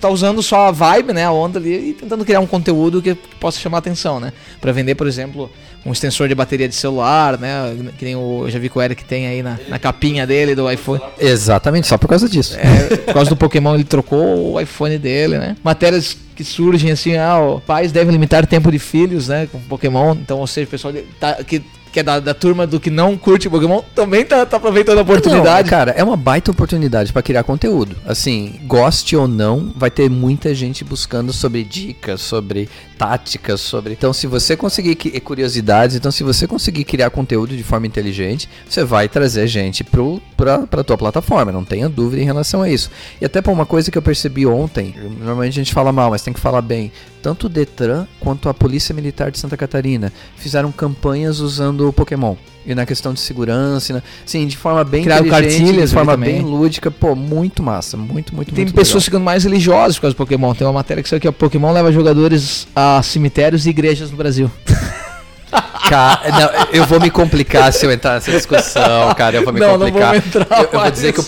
[0.00, 1.24] tá usando só a vibe, né?
[1.24, 4.32] A onda ali e tentando criar um conteúdo que, possa chamar atenção, né?
[4.60, 5.50] Pra vender, por exemplo,
[5.84, 7.76] um extensor de bateria de celular, né?
[7.98, 8.44] Que nem o.
[8.44, 11.00] Eu já vi que o Eric tem aí na, na capinha dele do iPhone.
[11.18, 12.56] Exatamente, só por causa disso.
[12.58, 15.56] É, por causa do Pokémon, ele trocou o iPhone dele, né?
[15.62, 19.46] Matérias que surgem assim, ah, ó, pais devem limitar tempo de filhos, né?
[19.52, 20.12] Com Pokémon.
[20.14, 21.62] Então, ou seja, o pessoal tá, que,
[21.92, 25.02] que é da, da turma do que não curte Pokémon também tá, tá aproveitando a
[25.02, 25.64] oportunidade.
[25.64, 27.96] Não, cara, é uma baita oportunidade pra criar conteúdo.
[28.06, 33.92] Assim, goste ou não, vai ter muita gente buscando sobre dicas, sobre táticas, sobre.
[33.92, 38.48] Então, se você conseguir que- curiosidades, então se você conseguir criar conteúdo de forma inteligente,
[38.68, 42.68] você vai trazer gente pro, pra, pra tua plataforma, não tenha dúvida em relação a
[42.70, 42.90] isso.
[43.20, 46.22] E até por uma coisa que eu percebi ontem, normalmente a gente fala mal, mas
[46.22, 46.92] tem que falar bem.
[47.22, 52.34] Tanto o Detran quanto a Polícia Militar de Santa Catarina fizeram campanhas usando o Pokémon.
[52.66, 56.42] E na questão de segurança, na- sim, de forma bem Criaram cartilhas de forma bem
[56.42, 59.04] lúdica, pô, muito massa, muito, muito, Tem muito pessoas legal.
[59.06, 60.54] ficando mais religiosas por causa do Pokémon.
[60.54, 64.16] Tem uma matéria que saiu que o Pokémon leva jogadores a cemitérios e igrejas no
[64.16, 64.50] Brasil.
[65.88, 69.36] Ca- não, eu vou me complicar se eu entrar nessa discussão, cara.
[69.38, 70.14] Eu vou me Não, não complicar.
[70.16, 71.24] entrar eu, eu vou dizer que o,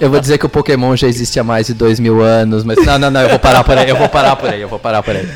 [0.00, 2.78] eu vou dizer que o Pokémon já existe há mais de dois mil anos, mas
[2.86, 3.20] não, não, não.
[3.20, 3.90] Eu vou parar por aí.
[3.90, 4.60] Eu vou parar por aí.
[4.62, 5.28] Eu vou parar por aí.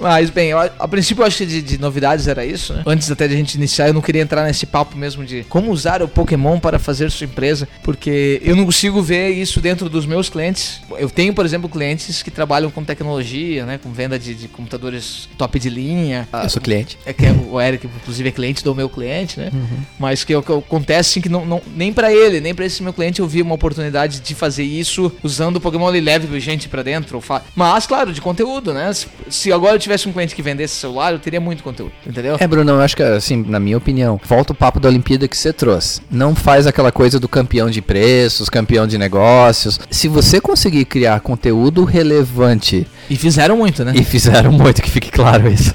[0.00, 2.82] Mas, bem, eu- a princípio eu acho que de, de novidades era isso, né?
[2.86, 5.70] Antes até de a gente iniciar, eu não queria entrar nesse papo mesmo de como
[5.70, 10.06] usar o Pokémon para fazer sua empresa, porque eu não consigo ver isso dentro dos
[10.06, 10.80] meus clientes.
[10.98, 13.78] Eu tenho, por exemplo, clientes que trabalham com tecnologia, né?
[13.78, 16.28] Com venda de, de computadores top de linha.
[16.44, 16.98] Eu sou cliente.
[17.06, 19.50] É que é o Eric, inclusive, é cliente do meu cliente, né?
[19.98, 22.82] Mas que, o que acontece assim, que não, não- nem pra ele, nem pra esse
[22.82, 26.68] meu cliente eu vi uma oportunidade de fazer isso usando o Pokémon ele leve gente
[26.68, 27.22] pra dentro.
[27.54, 28.92] Mas, claro, de conteúdo, né?
[28.92, 32.36] Se, se agora eu tivesse um cliente que vendesse celular, eu teria muito conteúdo, entendeu?
[32.38, 35.36] É, Bruno, eu acho que, assim, na minha opinião, volta o papo da Olimpíada que
[35.36, 36.00] você trouxe.
[36.10, 39.80] Não faz aquela coisa do campeão de preços, campeão de negócios.
[39.90, 43.92] Se você conseguir criar conteúdo relevante E fizeram muito, né?
[43.94, 45.74] E fizeram muito, que fique claro isso.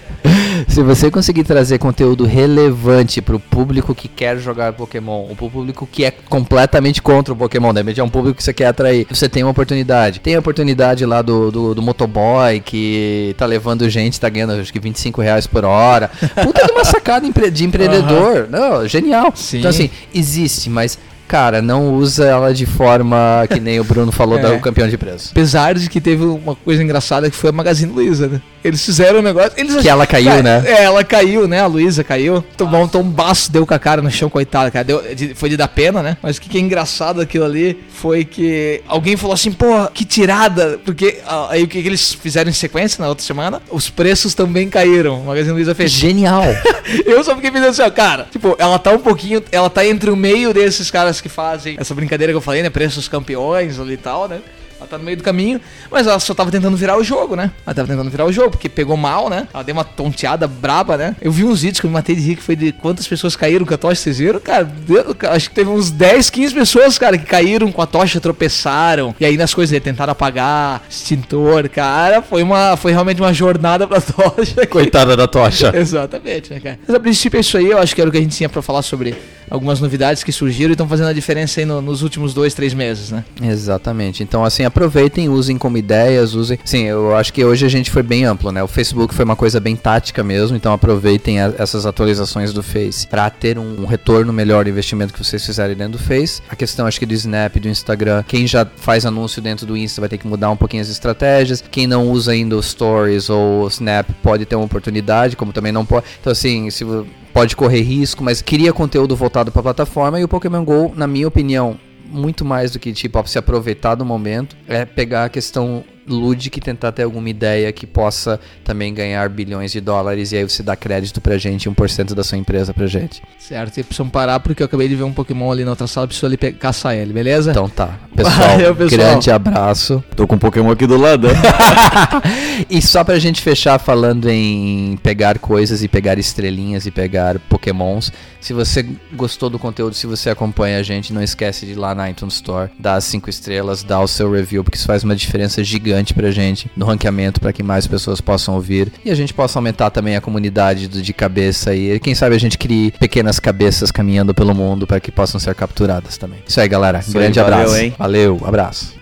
[0.71, 6.05] Se você conseguir trazer conteúdo relevante pro público que quer jogar Pokémon, pro público que
[6.05, 9.43] é completamente contra o Pokémon, repente é um público que você quer atrair, você tem
[9.43, 10.21] uma oportunidade.
[10.21, 14.71] Tem a oportunidade lá do, do, do motoboy que tá levando gente, tá ganhando acho
[14.71, 16.09] que 25 reais por hora.
[16.41, 18.47] Puta de uma sacada de empreendedor.
[18.49, 19.33] Não, genial.
[19.35, 19.59] Sim.
[19.59, 20.97] Então assim, existe, mas.
[21.27, 24.41] Cara, não usa ela de forma que nem o Bruno falou É.
[24.41, 25.29] do campeão de preço.
[25.31, 28.41] Apesar de que teve uma coisa engraçada que foi a Magazine Luiza, né?
[28.63, 29.51] Eles fizeram um negócio.
[29.57, 30.63] Eles Que ela caiu, Cara, né?
[30.65, 31.61] É, ela caiu, né?
[31.61, 32.43] A Luísa caiu.
[32.55, 34.83] Tomou um tombaço, deu com a cara no chão, coitada, cara.
[34.85, 36.17] Deu, de- foi de dar pena, né?
[36.21, 40.05] Mas o que, que é engraçado daquilo ali foi que alguém falou assim, pô, que
[40.05, 40.79] tirada.
[40.85, 43.61] Porque aí o que, que eles fizeram em sequência na outra semana?
[43.69, 45.21] Os preços também caíram.
[45.21, 45.89] O Magazine Luiza fez.
[45.91, 46.43] Genial.
[47.05, 50.09] Eu só fiquei pensando assim, ó, cara, tipo, ela tá um pouquinho, ela tá entre
[50.09, 53.93] o meio desses caras que fazem essa brincadeira que eu falei, né, preços campeões ali
[53.93, 54.39] e tal, né?
[54.81, 55.61] Ela tá no meio do caminho,
[55.91, 57.51] mas ela só tava tentando virar o jogo, né?
[57.67, 59.47] Ela tava tentando virar o jogo, porque pegou mal, né?
[59.53, 61.15] Ela deu uma tonteada braba, né?
[61.21, 63.35] Eu vi uns vídeos que eu me matei de rir, que foi de quantas pessoas
[63.35, 64.39] caíram com a tocha, vocês viram?
[64.39, 68.19] Cara, deu- acho que teve uns 10, 15 pessoas, cara, que caíram com a tocha,
[68.19, 73.87] tropeçaram, e aí nas coisas, tentaram apagar, extintor, cara, foi uma, foi realmente uma jornada
[73.87, 74.65] pra tocha.
[74.67, 75.71] Coitada da tocha.
[75.77, 76.79] Exatamente, né, cara?
[76.87, 78.49] Mas a princípio é isso aí, eu acho que era o que a gente tinha
[78.49, 79.15] pra falar sobre
[79.49, 82.73] algumas novidades que surgiram e estão fazendo a diferença aí no- nos últimos dois, três
[82.73, 83.23] meses, né?
[83.43, 84.23] Exatamente.
[84.23, 86.57] Então, assim, aproveitem, usem como ideias, usem.
[86.65, 88.63] Sim, eu acho que hoje a gente foi bem amplo, né?
[88.63, 93.05] O Facebook foi uma coisa bem tática mesmo, então aproveitem a- essas atualizações do Face
[93.05, 96.41] para ter um, um retorno melhor do investimento que vocês fizerem dentro do Face.
[96.49, 100.01] A questão, acho que do Snap, do Instagram, quem já faz anúncio dentro do Insta
[100.01, 101.61] vai ter que mudar um pouquinho as estratégias.
[101.69, 105.71] Quem não usa ainda o Stories ou o Snap pode ter uma oportunidade, como também
[105.71, 106.05] não pode.
[106.19, 106.85] Então, assim, se
[107.33, 111.07] pode correr risco, mas cria conteúdo voltado para a plataforma e o Pokémon Go, na
[111.07, 111.77] minha opinião,
[112.11, 116.61] muito mais do que tipo se aproveitar do momento, é pegar a questão lúdica e
[116.61, 120.75] tentar ter alguma ideia que possa também ganhar bilhões de dólares e aí você dá
[120.75, 123.21] crédito pra gente, 1% da sua empresa pra gente.
[123.37, 123.77] Certo?
[123.77, 126.25] E precisam parar porque eu acabei de ver um Pokémon ali na outra sala, preciso
[126.25, 127.51] ali caçar ele, beleza?
[127.51, 127.99] Então tá.
[128.15, 128.99] Pessoal, Valeu, pessoal.
[129.11, 130.03] grande abraço.
[130.15, 131.27] Tô com um Pokémon aqui do lado.
[131.27, 131.33] né?
[132.69, 138.11] E só pra gente fechar falando em pegar coisas e pegar estrelinhas e pegar pokémons,
[138.39, 141.95] se você gostou do conteúdo, se você acompanha a gente, não esquece de ir lá
[141.95, 145.15] na iTunes Store, dar as 5 estrelas, dar o seu review, porque isso faz uma
[145.15, 149.15] diferença gigante gigante pra gente no ranqueamento para que mais pessoas possam ouvir e a
[149.15, 152.91] gente possa aumentar também a comunidade do de cabeça e quem sabe a gente crie
[152.91, 156.39] pequenas cabeças caminhando pelo mundo para que possam ser capturadas também.
[156.47, 156.99] Isso aí, galera.
[156.99, 157.81] Isso Grande aí, valeu, abraço.
[157.81, 157.95] hein?
[157.97, 158.93] Valeu, abraço.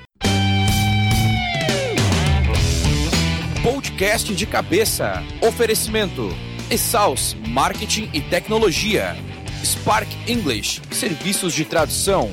[3.62, 5.22] Podcast de cabeça.
[5.42, 6.36] Oferecimento:
[6.72, 9.16] Exaus Marketing e Tecnologia.
[9.64, 12.32] Spark English, serviços de tradução.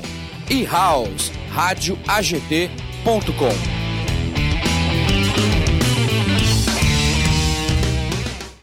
[0.49, 2.67] E House, radioagt.com.